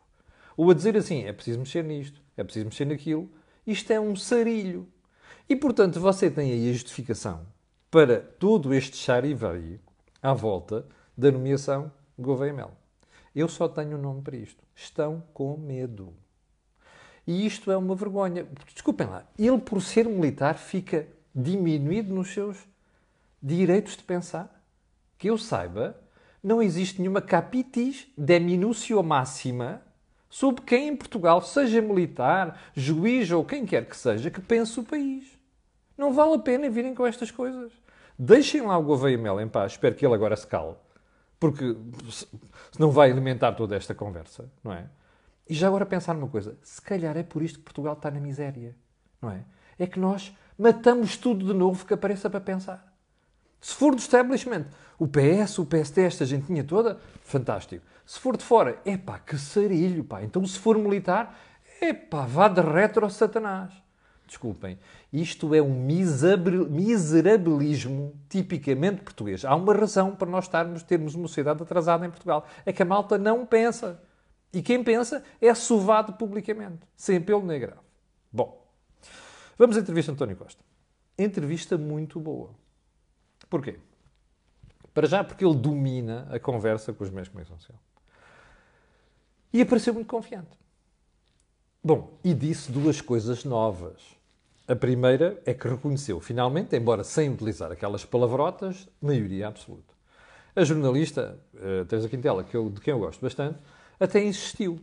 ou 0.55 0.71
a 0.71 0.73
dizer 0.73 0.95
assim, 0.95 1.25
é 1.25 1.33
preciso 1.33 1.59
mexer 1.59 1.83
nisto, 1.83 2.21
é 2.37 2.43
preciso 2.43 2.65
mexer 2.65 2.85
naquilo, 2.85 3.29
isto 3.65 3.91
é 3.91 3.99
um 3.99 4.15
sarilho. 4.15 4.87
E, 5.49 5.57
portanto, 5.57 5.99
você 5.99 6.31
tem 6.31 6.51
aí 6.53 6.69
a 6.69 6.73
justificação 6.73 7.41
para 7.91 8.21
todo 8.21 8.73
este 8.73 8.95
charivari 8.95 9.79
à 10.21 10.33
volta 10.33 10.85
da 11.17 11.31
nomeação 11.31 11.91
Gouveia 12.17 12.53
Mel. 12.53 12.71
Eu 13.35 13.47
só 13.47 13.67
tenho 13.67 13.97
um 13.97 14.01
nome 14.01 14.21
para 14.21 14.35
isto. 14.35 14.63
Estão 14.75 15.23
com 15.33 15.57
medo. 15.57 16.13
E 17.25 17.45
isto 17.45 17.71
é 17.71 17.77
uma 17.77 17.95
vergonha. 17.95 18.47
Desculpem 18.73 19.07
lá, 19.07 19.25
ele, 19.37 19.57
por 19.57 19.81
ser 19.81 20.05
militar, 20.05 20.55
fica 20.55 21.07
diminuído 21.35 22.13
nos 22.13 22.33
seus 22.33 22.57
direitos 23.41 23.97
de 23.97 24.03
pensar. 24.03 24.53
Que 25.17 25.29
eu 25.29 25.37
saiba, 25.37 25.99
não 26.43 26.61
existe 26.61 26.99
nenhuma 26.99 27.21
capitis 27.21 28.07
minúcio 28.15 29.01
máxima 29.03 29.81
sobre 30.29 30.61
quem 30.63 30.89
em 30.89 30.95
Portugal, 30.95 31.41
seja 31.41 31.81
militar, 31.81 32.59
juiz 32.75 33.31
ou 33.31 33.43
quem 33.43 33.65
quer 33.65 33.85
que 33.85 33.97
seja, 33.97 34.29
que 34.29 34.41
pense 34.41 34.79
o 34.79 34.83
país. 34.83 35.25
Não 35.97 36.13
vale 36.13 36.35
a 36.35 36.39
pena 36.39 36.69
virem 36.69 36.93
com 36.93 37.05
estas 37.05 37.31
coisas. 37.31 37.71
Deixem 38.17 38.61
lá 38.61 38.77
o 38.77 38.83
Gouveia 38.83 39.17
Mel 39.17 39.41
em 39.41 39.47
paz. 39.47 39.73
Espero 39.73 39.95
que 39.95 40.05
ele 40.05 40.15
agora 40.15 40.35
se 40.35 40.45
cale. 40.45 40.75
Porque 41.39 41.75
não 42.79 42.91
vai 42.91 43.11
alimentar 43.11 43.53
toda 43.53 43.75
esta 43.75 43.93
conversa, 43.93 44.51
não 44.63 44.73
é? 44.73 44.87
E 45.49 45.53
já 45.53 45.67
agora 45.67 45.85
pensar 45.85 46.13
numa 46.13 46.27
coisa: 46.27 46.57
se 46.63 46.81
calhar 46.81 47.15
é 47.15 47.23
por 47.23 47.41
isto 47.41 47.59
que 47.59 47.65
Portugal 47.65 47.93
está 47.93 48.09
na 48.11 48.19
miséria, 48.19 48.75
não 49.21 49.31
é? 49.31 49.43
É 49.77 49.85
que 49.85 49.99
nós 49.99 50.35
matamos 50.57 51.15
tudo 51.17 51.45
de 51.45 51.53
novo 51.53 51.85
que 51.85 51.93
apareça 51.93 52.29
para 52.29 52.41
pensar. 52.41 52.93
Se 53.61 53.73
for 53.73 53.93
do 53.93 53.99
establishment, 53.99 54.65
o 54.99 55.07
PS, 55.07 55.59
o 55.59 55.65
PSD, 55.65 56.03
esta 56.03 56.25
gentinha 56.25 56.63
toda, 56.63 56.99
fantástico. 57.23 57.85
Se 58.05 58.19
for 58.19 58.37
de 58.37 58.43
fora, 58.43 58.79
é 58.85 58.97
pá, 58.97 59.19
que 59.19 59.37
sarilho, 59.37 60.03
pá. 60.03 60.23
Então 60.23 60.45
se 60.45 60.57
for 60.57 60.77
militar, 60.77 61.37
é 61.81 61.93
pá, 61.93 62.25
vá 62.25 62.47
de 62.47 62.61
retro 62.61 63.09
Satanás. 63.09 63.73
Desculpem, 64.27 64.77
isto 65.11 65.55
é 65.55 65.61
um 65.61 65.73
miserabilismo 66.69 68.13
tipicamente 68.27 69.01
português. 69.01 69.45
Há 69.45 69.55
uma 69.55 69.73
razão 69.73 70.13
para 70.13 70.29
nós 70.29 70.43
estarmos, 70.43 70.83
termos 70.83 71.15
uma 71.15 71.29
sociedade 71.29 71.63
atrasada 71.63 72.05
em 72.05 72.09
Portugal. 72.09 72.45
É 72.65 72.73
que 72.73 72.83
a 72.83 72.85
malta 72.85 73.17
não 73.17 73.45
pensa. 73.45 74.03
E 74.51 74.61
quem 74.61 74.83
pensa 74.83 75.23
é 75.39 75.53
sovado 75.55 76.13
publicamente, 76.13 76.85
sem 76.95 77.17
apelo 77.17 77.45
nem 77.45 77.57
grave. 77.59 77.79
Bom, 78.31 78.67
vamos 79.57 79.77
à 79.77 79.79
entrevista 79.79 80.11
de 80.11 80.15
António 80.15 80.35
Costa. 80.35 80.61
Entrevista 81.17 81.77
muito 81.77 82.19
boa. 82.19 82.51
Porquê? 83.49 83.79
Para 84.93 85.07
já 85.07 85.23
porque 85.23 85.45
ele 85.45 85.55
domina 85.55 86.27
a 86.29 86.37
conversa 86.39 86.91
com 86.91 87.03
os 87.03 87.09
meios 87.09 87.27
de 87.27 87.31
comunicação 87.31 87.57
social. 87.59 87.79
E 89.53 89.61
apareceu 89.61 89.93
muito 89.93 90.07
confiante. 90.07 90.57
Bom, 91.83 92.19
e 92.23 92.33
disse 92.33 92.71
duas 92.71 92.99
coisas 92.99 93.45
novas. 93.45 94.16
A 94.67 94.75
primeira 94.75 95.41
é 95.45 95.53
que 95.53 95.65
reconheceu, 95.65 96.19
finalmente, 96.19 96.75
embora 96.75 97.01
sem 97.01 97.29
utilizar 97.29 97.71
aquelas 97.71 98.03
palavrotas, 98.03 98.89
maioria 99.01 99.47
absoluta. 99.47 99.93
A 100.53 100.63
jornalista, 100.65 101.39
uh, 101.53 101.85
Teresa 101.85 102.09
Quintela, 102.09 102.43
que 102.43 102.57
eu, 102.57 102.69
de 102.69 102.81
quem 102.81 102.91
eu 102.91 102.99
gosto 102.99 103.21
bastante, 103.21 103.59
até 103.97 104.21
insistiu. 104.21 104.77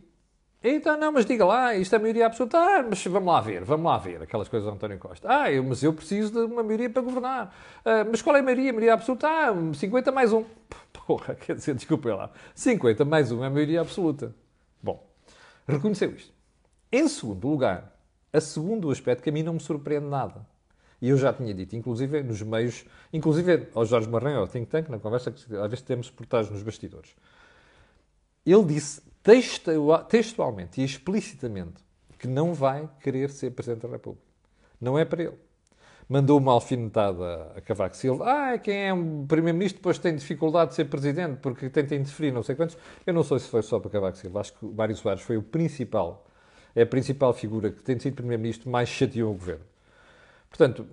Então, 0.63 0.97
não, 0.97 1.11
mas 1.11 1.23
diga 1.23 1.45
lá, 1.45 1.75
isto 1.75 1.95
é 1.95 1.99
maioria 1.99 2.25
absoluta. 2.25 2.57
Ah, 2.57 2.83
mas 2.89 3.05
vamos 3.05 3.31
lá 3.31 3.39
ver, 3.39 3.63
vamos 3.63 3.85
lá 3.85 3.99
ver. 3.99 4.23
Aquelas 4.23 4.47
coisas 4.47 4.67
do 4.67 4.73
António 4.73 4.97
Costa. 4.97 5.27
Ah, 5.29 5.51
eu, 5.51 5.63
mas 5.63 5.83
eu 5.83 5.93
preciso 5.93 6.31
de 6.31 6.51
uma 6.51 6.63
maioria 6.63 6.89
para 6.89 7.03
governar. 7.03 7.55
Ah, 7.85 8.03
mas 8.09 8.23
qual 8.23 8.35
é 8.35 8.39
a 8.39 8.43
maioria? 8.43 8.71
A 8.71 8.73
maioria 8.73 8.93
absoluta? 8.93 9.27
Ah, 9.27 9.53
50 9.75 10.11
mais 10.11 10.33
um. 10.33 10.43
Porra, 11.05 11.35
quer 11.39 11.57
dizer, 11.57 11.75
desculpe 11.75 12.09
lá. 12.09 12.31
50 12.55 13.05
mais 13.05 13.31
um 13.31 13.43
é 13.43 13.47
a 13.47 13.49
maioria 13.51 13.81
absoluta. 13.81 14.33
Bom, 14.81 15.07
reconheceu 15.67 16.09
isto. 16.15 16.33
Em 16.91 17.07
segundo 17.07 17.47
lugar, 17.47 17.94
a 18.35 18.41
segundo 18.41 18.91
aspecto 18.91 19.23
que 19.23 19.29
a 19.29 19.33
mim 19.33 19.43
não 19.43 19.53
me 19.53 19.59
surpreende 19.59 20.07
nada. 20.07 20.45
E 21.01 21.09
eu 21.09 21.17
já 21.17 21.33
tinha 21.33 21.53
dito, 21.53 21.75
inclusive 21.75 22.23
nos 22.23 22.41
meios, 22.41 22.85
inclusive 23.11 23.67
ao 23.73 23.85
Jorge 23.85 24.09
Marranho, 24.09 24.39
ao 24.39 24.47
Think 24.47 24.67
Tank, 24.67 24.89
na 24.89 24.99
conversa 24.99 25.31
que 25.31 25.55
às 25.55 25.69
vezes 25.69 25.81
temos 25.81 26.09
reportagens 26.09 26.51
nos 26.51 26.63
bastidores. 26.63 27.15
Ele 28.45 28.63
disse 28.63 29.01
textualmente 30.07 30.81
e 30.81 30.85
explicitamente 30.85 31.83
que 32.17 32.27
não 32.27 32.53
vai 32.53 32.89
querer 33.01 33.29
ser 33.29 33.51
Presidente 33.51 33.83
da 33.83 33.89
República. 33.89 34.25
Não 34.79 34.97
é 34.97 35.05
para 35.05 35.23
ele. 35.23 35.37
Mandou 36.07 36.37
uma 36.37 36.51
alfinetada 36.51 37.51
a 37.55 37.61
Cavaco 37.61 37.97
Silva. 37.97 38.25
Ah, 38.27 38.57
quem 38.59 38.87
é 38.87 38.93
um 38.93 39.25
Primeiro-Ministro 39.25 39.79
depois 39.79 39.97
tem 39.97 40.15
dificuldade 40.15 40.69
de 40.69 40.75
ser 40.75 40.85
Presidente 40.85 41.39
porque 41.41 41.69
tenta 41.69 41.95
interferir, 41.95 42.31
não 42.31 42.43
sei 42.43 42.55
quantos. 42.55 42.77
Eu 43.05 43.13
não 43.13 43.23
sei 43.23 43.39
se 43.39 43.49
foi 43.49 43.63
só 43.63 43.79
para 43.79 43.89
Cavaco 43.89 44.17
Silva. 44.17 44.39
Acho 44.39 44.53
que 44.53 44.65
o 44.65 44.71
Mário 44.71 44.95
Soares 44.95 45.23
foi 45.23 45.37
o 45.37 45.41
principal, 45.41 46.24
é 46.75 46.81
a 46.81 46.85
principal 46.85 47.33
figura 47.33 47.71
que 47.71 47.81
tem 47.81 47.97
sido 47.97 48.15
Primeiro-Ministro 48.15 48.69
mais 48.69 48.89
chateou 48.89 49.31
o 49.31 49.33
Governo. 49.33 49.63
Portanto, 50.49 50.85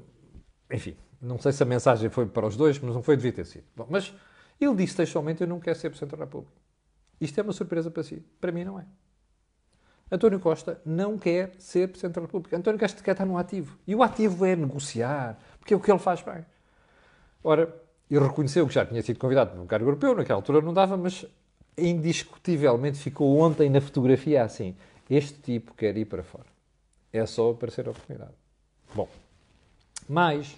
enfim, 0.70 0.96
não 1.20 1.38
sei 1.38 1.52
se 1.52 1.62
a 1.62 1.66
mensagem 1.66 2.08
foi 2.08 2.26
para 2.26 2.46
os 2.46 2.56
dois, 2.56 2.78
mas 2.78 2.94
não 2.94 3.02
foi, 3.02 3.16
devia 3.16 3.32
ter 3.32 3.44
sido. 3.44 3.64
Bom, 3.76 3.86
mas 3.90 4.14
ele 4.60 4.74
disse 4.76 4.96
textualmente: 4.96 5.42
Eu 5.42 5.48
não 5.48 5.60
quero 5.60 5.78
ser 5.78 5.90
Presidente 5.90 6.16
da 6.16 6.24
República. 6.24 6.52
Isto 7.20 7.38
é 7.38 7.42
uma 7.42 7.52
surpresa 7.52 7.90
para 7.90 8.02
si. 8.02 8.22
Para 8.40 8.52
mim, 8.52 8.64
não 8.64 8.78
é. 8.78 8.84
António 10.10 10.38
Costa 10.40 10.80
não 10.84 11.16
quer 11.16 11.52
ser 11.58 11.88
Presidente 11.88 12.16
da 12.16 12.20
República. 12.22 12.56
António 12.56 12.78
Costa 12.78 13.02
quer 13.02 13.12
estar 13.12 13.24
no 13.24 13.38
ativo. 13.38 13.78
E 13.86 13.94
o 13.94 14.02
ativo 14.02 14.44
é 14.44 14.54
negociar, 14.54 15.38
porque 15.58 15.72
é 15.72 15.76
o 15.76 15.80
que 15.80 15.90
ele 15.90 15.98
faz 15.98 16.22
bem. 16.22 16.44
Ora, 17.42 17.74
ele 18.10 18.20
reconheceu 18.20 18.66
que 18.66 18.74
já 18.74 18.84
tinha 18.84 19.02
sido 19.02 19.18
convidado 19.18 19.52
para 19.52 19.60
um 19.60 19.66
cargo 19.66 19.86
europeu, 19.86 20.14
naquela 20.14 20.38
altura 20.38 20.60
não 20.60 20.74
dava, 20.74 20.96
mas 20.96 21.24
indiscutivelmente 21.78 22.98
ficou 22.98 23.38
ontem 23.38 23.70
na 23.70 23.80
fotografia 23.80 24.44
assim: 24.44 24.76
este 25.14 25.38
tipo 25.40 25.74
quer 25.74 25.96
ir 25.96 26.06
para 26.06 26.22
fora. 26.22 26.46
É 27.12 27.24
só 27.26 27.50
aparecer 27.50 27.86
a 27.86 27.90
oportunidade. 27.90 28.32
Bom, 28.94 29.08
mas 30.08 30.56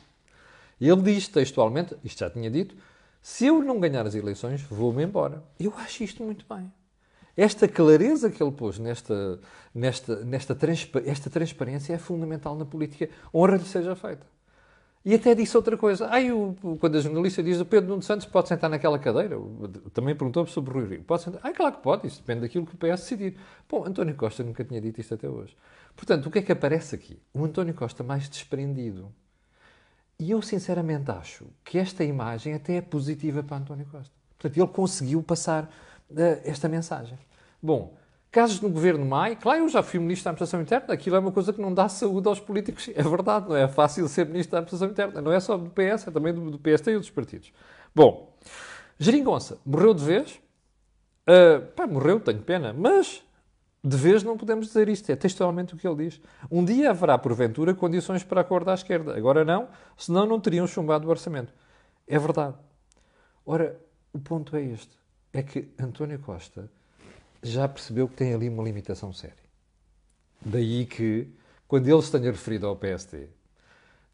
ele 0.81 1.03
diz 1.03 1.29
textualmente, 1.29 1.97
isto 2.05 2.21
já 2.21 2.31
tinha 2.31 2.51
dito, 2.51 2.77
se 3.21 3.47
eu 3.47 3.63
não 3.63 3.81
ganhar 3.81 4.07
as 4.07 4.15
eleições, 4.15 4.63
vou-me 4.63 5.03
embora. 5.03 5.43
Eu 5.59 5.73
acho 5.79 6.05
isto 6.05 6.23
muito 6.23 6.45
bem. 6.53 6.73
Esta 7.37 7.67
clareza 7.67 8.31
que 8.31 8.41
ele 8.41 8.53
pôs 8.53 8.79
nesta, 8.79 9.41
nesta, 9.75 10.25
nesta 10.25 10.55
transpa 10.55 11.03
esta 11.05 11.29
transparência 11.29 11.95
é 11.95 11.99
fundamental 11.99 12.55
na 12.55 12.65
política. 12.65 13.09
Honra-lhe 13.35 13.65
seja 13.65 13.97
feita. 13.97 14.25
E 15.05 15.15
até 15.15 15.35
disse 15.35 15.55
outra 15.57 15.77
coisa. 15.77 16.09
Ai, 16.11 16.33
o, 16.33 16.57
quando 16.81 16.97
a 16.97 17.01
jornalista 17.01 17.43
diz 17.43 17.61
o 17.61 17.67
Pedro 17.67 17.91
Nuno 17.91 18.03
Santos 18.03 18.27
pode 18.27 18.49
sentar 18.49 18.71
naquela 18.71 18.99
cadeira, 18.99 19.37
também 19.93 20.15
perguntou-me 20.15 20.49
sobre 20.49 20.71
o 20.71 20.81
Rui 20.81 20.89
Rio. 20.89 21.05
Pode 21.05 21.23
sentar? 21.23 21.41
Ai, 21.45 21.53
claro 21.53 21.77
que 21.77 21.83
pode, 21.83 22.07
isso 22.07 22.21
depende 22.21 22.41
daquilo 22.41 22.65
que 22.65 22.75
o 22.75 22.79
PS 22.79 23.03
decidir. 23.03 23.37
Bom, 23.69 23.85
António 23.85 24.15
Costa 24.15 24.43
nunca 24.43 24.65
tinha 24.65 24.81
dito 24.81 25.01
isto 25.01 25.13
até 25.13 25.29
hoje. 25.29 25.55
Portanto, 25.95 26.27
o 26.27 26.31
que 26.31 26.39
é 26.39 26.43
que 26.43 26.53
aparece 26.53 26.95
aqui? 26.95 27.21
O 27.35 27.45
António 27.45 27.75
Costa 27.75 28.03
mais 28.03 28.29
desprendido, 28.29 29.13
e 30.19 30.31
eu 30.31 30.41
sinceramente 30.41 31.11
acho 31.11 31.47
que 31.65 31.77
esta 31.77 32.05
imagem 32.05 32.55
até 32.55 32.77
é 32.77 32.81
positiva 32.81 33.43
para 33.43 33.59
António 33.59 33.87
Costa. 33.87 34.15
Portanto, 34.39 34.57
ele 34.57 34.69
conseguiu 34.69 35.23
passar 35.23 35.65
uh, 35.65 36.17
esta 36.45 36.69
mensagem. 36.69 37.19
Bom, 37.63 37.95
casos 38.35 38.61
no 38.61 38.69
governo 38.69 39.07
Mai, 39.07 39.37
claro, 39.37 39.61
eu 39.61 39.69
já 39.69 39.81
fui 39.81 40.01
ministro 40.01 40.25
da 40.25 40.31
Administração 40.31 40.61
Interna, 40.61 40.93
aquilo 40.93 41.15
é 41.15 41.19
uma 41.21 41.31
coisa 41.31 41.53
que 41.53 41.61
não 41.61 41.73
dá 41.73 41.89
saúde 41.89 42.27
aos 42.27 42.41
políticos. 42.41 42.91
É 42.93 43.03
verdade, 43.03 43.49
não 43.49 43.55
é 43.55 43.69
fácil 43.69 44.09
ser 44.09 44.27
ministro 44.27 44.53
da 44.53 44.59
Administração 44.59 44.89
Interna. 44.91 45.23
Não 45.23 45.31
é 45.31 45.39
só 45.39 45.57
do 45.57 45.71
PS, 45.71 46.09
é 46.09 46.11
também 46.11 46.35
do, 46.35 46.51
do 46.51 46.59
PST 46.59 46.91
e 46.91 46.95
outros 46.95 47.13
partidos. 47.13 47.53
Bom, 47.95 48.37
Geringonça 48.99 49.59
morreu 49.65 49.95
de 49.95 50.05
vez. 50.05 50.41
Uh, 51.29 51.65
pá, 51.77 51.87
morreu, 51.87 52.19
tenho 52.19 52.43
pena, 52.43 52.73
mas 52.73 53.23
de 53.83 53.97
vez 53.97 54.25
não 54.25 54.37
podemos 54.37 54.67
dizer 54.67 54.89
isto, 54.89 55.11
é 55.11 55.17
textualmente 55.17 55.75
o 55.75 55.77
que 55.77 55.87
ele 55.87 56.09
diz. 56.09 56.21
Um 56.51 56.65
dia 56.65 56.91
haverá, 56.91 57.17
porventura, 57.17 57.73
condições 57.73 58.25
para 58.25 58.41
acordar 58.41 58.73
à 58.73 58.75
esquerda. 58.75 59.17
Agora 59.17 59.45
não, 59.45 59.69
senão 59.97 60.27
não 60.27 60.41
teriam 60.41 60.67
chumbado 60.67 61.07
o 61.07 61.11
orçamento. 61.11 61.53
É 62.09 62.19
verdade. 62.19 62.57
Ora, 63.47 63.81
o 64.13 64.19
ponto 64.19 64.57
é 64.57 64.63
este. 64.65 64.99
É 65.33 65.41
que 65.41 65.69
António 65.79 66.19
Costa 66.19 66.69
já 67.45 67.69
percebeu 67.69 68.09
que 68.09 68.15
tem 68.15 68.35
ali 68.35 68.49
uma 68.49 68.63
limitação 68.63 69.13
séria. 69.13 69.45
Daí 70.45 70.87
que, 70.87 71.29
quando 71.69 71.89
ele 71.89 72.03
se 72.03 72.11
tenha 72.11 72.31
referido 72.31 72.67
ao 72.67 72.77
PST, 72.77 73.29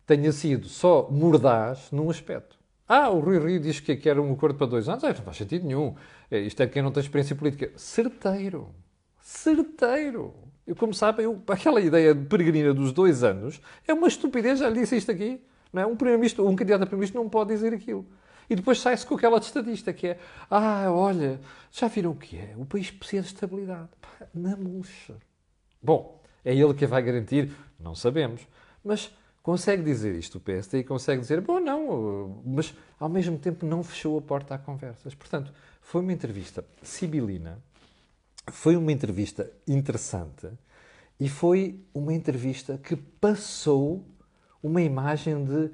tenha 0.07 0.33
sido 0.33 0.69
só 0.69 1.09
mordaz 1.11 1.91
num 1.91 2.11
aspecto. 2.11 2.59
Ah, 2.87 3.09
o 3.09 3.21
Rui 3.21 3.39
Rio 3.39 3.61
diz 3.61 3.81
que 3.81 3.97
quer 3.97 4.19
um 4.19 4.33
acordo 4.33 4.59
para 4.59 4.67
dois 4.67 4.89
anos. 4.89 5.05
Ah, 5.05 5.09
não 5.09 5.23
faz 5.23 5.37
sentido 5.37 5.65
nenhum. 5.65 5.95
É, 6.31 6.41
isto 6.41 6.61
é 6.63 6.67
quem 6.67 6.83
não 6.83 6.91
tem 6.91 7.03
experiência 7.03 7.37
política. 7.37 7.71
Certeiro 7.77 8.75
certeiro. 9.31 10.35
Eu, 10.67 10.75
como 10.77 10.93
sabem, 10.93 11.25
eu, 11.25 11.43
aquela 11.49 11.81
ideia 11.81 12.15
de 12.15 12.27
peregrina 12.27 12.75
dos 12.75 12.93
dois 12.93 13.23
anos 13.23 13.61
é 13.87 13.95
uma 13.95 14.09
estupidez, 14.09 14.59
já 14.59 14.69
lhe 14.69 14.81
disse 14.81 14.97
isto 14.97 15.11
aqui. 15.11 15.41
Não 15.73 15.83
é? 15.83 15.87
Um, 15.87 15.97
primeiro 15.97 16.47
um 16.47 16.57
candidato 16.57 16.83
a 16.83 16.87
primeiro-ministro 16.87 17.23
não 17.23 17.31
pode 17.31 17.55
dizer 17.55 17.73
aquilo. 17.73 18.05
E 18.51 18.57
depois 18.57 18.81
sai-se 18.81 19.07
com 19.07 19.15
aquela 19.15 19.39
de 19.39 19.47
estadista 19.47 19.93
que 19.93 20.09
é 20.09 20.19
ah, 20.51 20.91
olha, 20.91 21.41
já 21.71 21.87
viram 21.87 22.11
o 22.11 22.17
que 22.17 22.37
é? 22.37 22.53
O 22.57 22.67
país 22.67 22.91
precisa 22.91 23.23
de 23.23 23.29
estabilidade. 23.29 23.89
Na 24.35 24.57
murcha. 24.57 25.15
Bom, 25.81 26.21
é 26.45 26.53
ele 26.53 26.75
que 26.75 26.85
vai 26.85 27.01
garantir? 27.01 27.55
Não 27.79 27.95
sabemos. 27.95 28.47
Mas 28.85 29.15
consegue 29.41 29.85
dizer 29.85 30.17
isto 30.17 30.39
o 30.39 30.41
PSD 30.41 30.81
e 30.81 30.85
consegue 30.85 31.21
dizer, 31.21 31.41
bom, 31.41 31.61
não, 31.61 32.43
mas 32.45 32.75
ao 32.99 33.09
mesmo 33.09 33.39
tempo 33.39 33.65
não 33.65 33.85
fechou 33.85 34.19
a 34.19 34.23
porta 34.23 34.57
a 34.57 34.59
conversas. 34.59 35.15
Portanto, 35.15 35.53
foi 35.81 36.01
uma 36.01 36.13
entrevista 36.13 36.65
sibilina, 36.83 37.63
foi 38.49 38.77
uma 38.77 38.91
entrevista 38.91 39.49
interessante 39.67 40.49
e 41.21 41.29
foi 41.29 41.81
uma 41.95 42.13
entrevista 42.13 42.79
que 42.79 42.97
passou 42.97 44.05
uma 44.61 44.83
imagem 44.83 45.45
de 45.45 45.71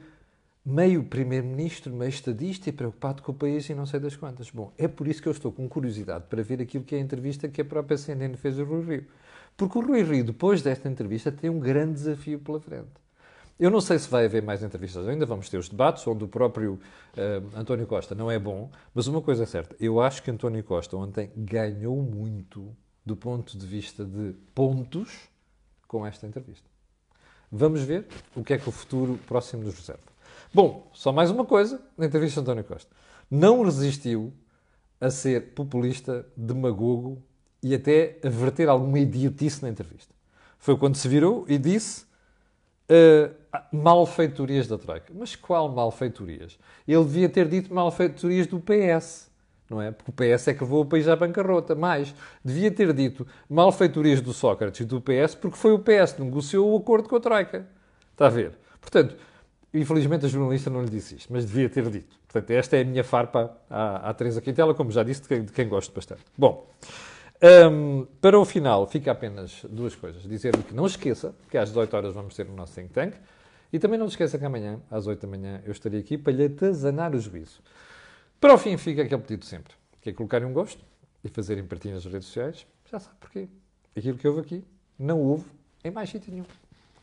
meio 0.67 1.05
primeiro-ministro, 1.05 1.95
meio 1.95 2.09
estadista 2.09 2.69
e 2.69 2.73
preocupado 2.73 3.23
com 3.23 3.31
o 3.31 3.35
país 3.35 3.71
e 3.71 3.75
não 3.75 3.87
sei 3.87 4.01
das 4.01 4.17
quantas. 4.17 4.51
Bom, 4.51 4.73
é 4.77 4.89
por 4.89 5.07
isso 5.07 5.23
que 5.23 5.29
eu 5.29 5.33
estou 5.33 5.53
com 5.53 5.69
curiosidade 5.69 6.25
para 6.29 6.43
ver 6.43 6.61
aquilo 6.61 6.83
que 6.83 6.97
é 6.97 6.99
a 6.99 7.01
entrevista 7.01 7.49
que 7.49 7.61
a 7.61 7.65
própria 7.65 7.97
CNN 7.97 8.37
fez 8.37 8.59
ao 8.59 8.67
Rui 8.67 8.85
Rio. 8.85 9.07
Porque 9.57 9.79
o 9.79 9.81
Rui 9.81 10.03
Rio, 10.03 10.25
depois 10.25 10.63
desta 10.63 10.89
entrevista, 10.89 11.31
tem 11.31 11.49
um 11.49 11.61
grande 11.61 11.93
desafio 11.93 12.41
pela 12.41 12.61
frente. 12.61 12.91
Eu 13.61 13.71
não 13.71 13.81
sei 13.81 13.99
se 13.99 14.09
vai 14.11 14.25
haver 14.27 14.43
mais 14.43 14.63
entrevistas 14.63 15.07
ainda, 15.07 15.25
vamos 15.25 15.49
ter 15.49 15.57
os 15.57 15.69
debates, 15.69 16.05
onde 16.07 16.25
o 16.25 16.29
próprio 16.29 16.75
uh, 16.75 17.59
António 17.59 17.87
Costa 17.87 18.15
não 18.15 18.29
é 18.29 18.39
bom, 18.39 18.69
mas 18.93 19.07
uma 19.07 19.23
coisa 19.23 19.45
é 19.45 19.47
certa, 19.47 19.75
eu 19.81 19.99
acho 19.99 20.23
que 20.23 20.31
António 20.31 20.63
Costa 20.63 20.95
ontem 20.95 21.31
ganhou 21.35 21.97
muito 22.03 22.77
do 23.05 23.17
ponto 23.17 23.57
de 23.57 23.67
vista 23.67 24.05
de 24.05 24.35
pontos 24.55 25.31
com 25.89 26.05
esta 26.05 26.27
entrevista. 26.27 26.69
Vamos 27.51 27.81
ver 27.83 28.07
o 28.35 28.45
que 28.45 28.53
é 28.53 28.59
que 28.59 28.69
o 28.69 28.73
futuro 28.73 29.19
próximo 29.27 29.63
nos 29.63 29.79
reserva. 29.79 30.16
Bom, 30.57 30.89
só 30.95 31.13
mais 31.13 31.31
uma 31.31 31.45
coisa 31.45 31.83
na 31.99 32.07
entrevista 32.07 32.41
de 32.41 32.45
António 32.45 32.65
Costa. 32.65 32.91
Não 33.31 33.63
resistiu 33.63 34.33
a 34.99 35.11
ser 35.11 35.53
populista, 35.53 36.27
demagogo 36.35 37.23
e 37.63 37.75
até 37.75 38.19
a 38.25 38.31
verter 38.31 38.67
alguma 38.67 38.99
idiotice 38.99 39.63
na 39.63 39.69
entrevista. 39.69 40.15
Foi 40.59 40.75
quando 40.79 40.97
se 40.97 41.07
virou 41.09 41.45
e 41.47 41.59
disse 41.59 42.07
Uh, 42.89 43.35
malfeitorias 43.73 44.69
da 44.69 44.79
Troika. 44.79 45.13
Mas 45.13 45.35
qual 45.35 45.69
malfeitorias? 45.69 46.57
Ele 46.87 47.03
devia 47.03 47.29
ter 47.29 47.49
dito 47.49 47.75
malfeitorias 47.75 48.47
do 48.47 48.61
PS, 48.61 49.29
não 49.69 49.83
é? 49.83 49.91
Porque 49.91 50.11
o 50.13 50.15
PS 50.15 50.47
é 50.47 50.55
que 50.55 50.63
levou 50.63 50.83
o 50.83 50.87
país 50.87 51.09
à 51.09 51.17
bancarrota. 51.17 51.75
Mais, 51.75 52.15
devia 52.45 52.71
ter 52.71 52.93
dito 52.93 53.27
malfeitorias 53.51 54.21
do 54.21 54.33
Sócrates 54.33 54.83
e 54.83 54.85
do 54.85 55.01
PS, 55.01 55.35
porque 55.35 55.57
foi 55.57 55.73
o 55.73 55.81
PS 55.81 56.13
que 56.13 56.23
negociou 56.23 56.73
o 56.73 56.77
acordo 56.77 57.09
com 57.09 57.17
a 57.17 57.21
Troika. 57.21 57.67
Está 58.13 58.27
a 58.27 58.31
ver? 58.31 58.57
Portanto, 58.81 59.17
infelizmente 59.73 60.27
a 60.27 60.29
jornalista 60.29 60.71
não 60.71 60.83
lhe 60.83 60.91
disse 60.91 61.17
isto, 61.17 61.33
mas 61.33 61.45
devia 61.45 61.69
ter 61.69 61.89
dito. 61.91 62.17
Portanto, 62.27 62.51
esta 62.51 62.77
é 62.77 62.83
a 62.83 62.85
minha 62.85 63.05
farpa 63.05 63.57
à, 63.69 64.11
à 64.11 64.15
Teresa 64.15 64.41
Quintela, 64.41 64.75
como 64.75 64.91
já 64.91 65.03
disse, 65.03 65.23
de 65.23 65.29
quem, 65.29 65.45
de 65.45 65.53
quem 65.53 65.69
gosto 65.69 65.93
bastante. 65.95 66.23
Bom, 66.37 66.67
Um, 67.43 68.07
para 68.21 68.39
o 68.39 68.45
final, 68.45 68.87
fica 68.87 69.13
apenas 69.13 69.63
duas 69.69 69.95
coisas. 69.95 70.23
Dizer-lhe 70.23 70.63
que 70.63 70.75
não 70.75 70.87
esqueça 70.87 71.35
que 71.51 71.59
às 71.59 71.69
18 71.69 71.95
horas 71.95 72.15
vamos 72.15 72.35
ter 72.35 72.49
o 72.49 72.53
nosso 72.53 72.75
think 72.75 72.93
tank. 72.93 73.15
E 73.73 73.79
também 73.79 73.99
não 73.99 74.07
esqueça 74.07 74.39
que 74.39 74.45
amanhã, 74.45 74.81
às 74.91 75.07
8 75.07 75.21
da 75.21 75.29
manhã, 75.29 75.61
eu 75.65 75.73
estarei 75.73 76.01
aqui 76.01 76.17
para 76.17 76.33
lhe 76.33 76.47
atazanar 76.47 77.15
o 77.15 77.19
juízo. 77.19 77.61
Para 78.41 78.55
o 78.55 78.59
fim, 78.59 78.77
fica 78.77 79.03
aquele 79.03 79.21
pedido 79.21 79.45
sempre, 79.45 79.75
que 80.01 80.11
é 80.11 80.13
colocarem 80.13 80.47
um 80.49 80.53
gosto 80.53 80.83
e 81.23 81.29
fazerem 81.29 81.65
partilha 81.65 81.95
nas 81.95 82.05
redes 82.07 82.27
sociais. 82.27 82.67
Já 82.91 82.99
sabe 82.99 83.17
porquê. 83.21 83.49
Aquilo 83.95 84.17
que 84.17 84.27
houve 84.27 84.41
aqui, 84.41 84.65
não 84.99 85.21
houve 85.21 85.45
em 85.85 85.91
mais 85.91 86.09
sítio 86.09 86.33
nenhum. 86.33 86.47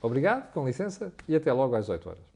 Obrigado, 0.02 0.52
com 0.52 0.66
licença, 0.66 1.12
e 1.28 1.36
até 1.36 1.52
logo 1.52 1.76
às 1.76 1.90
8 1.90 2.10
horas. 2.10 2.33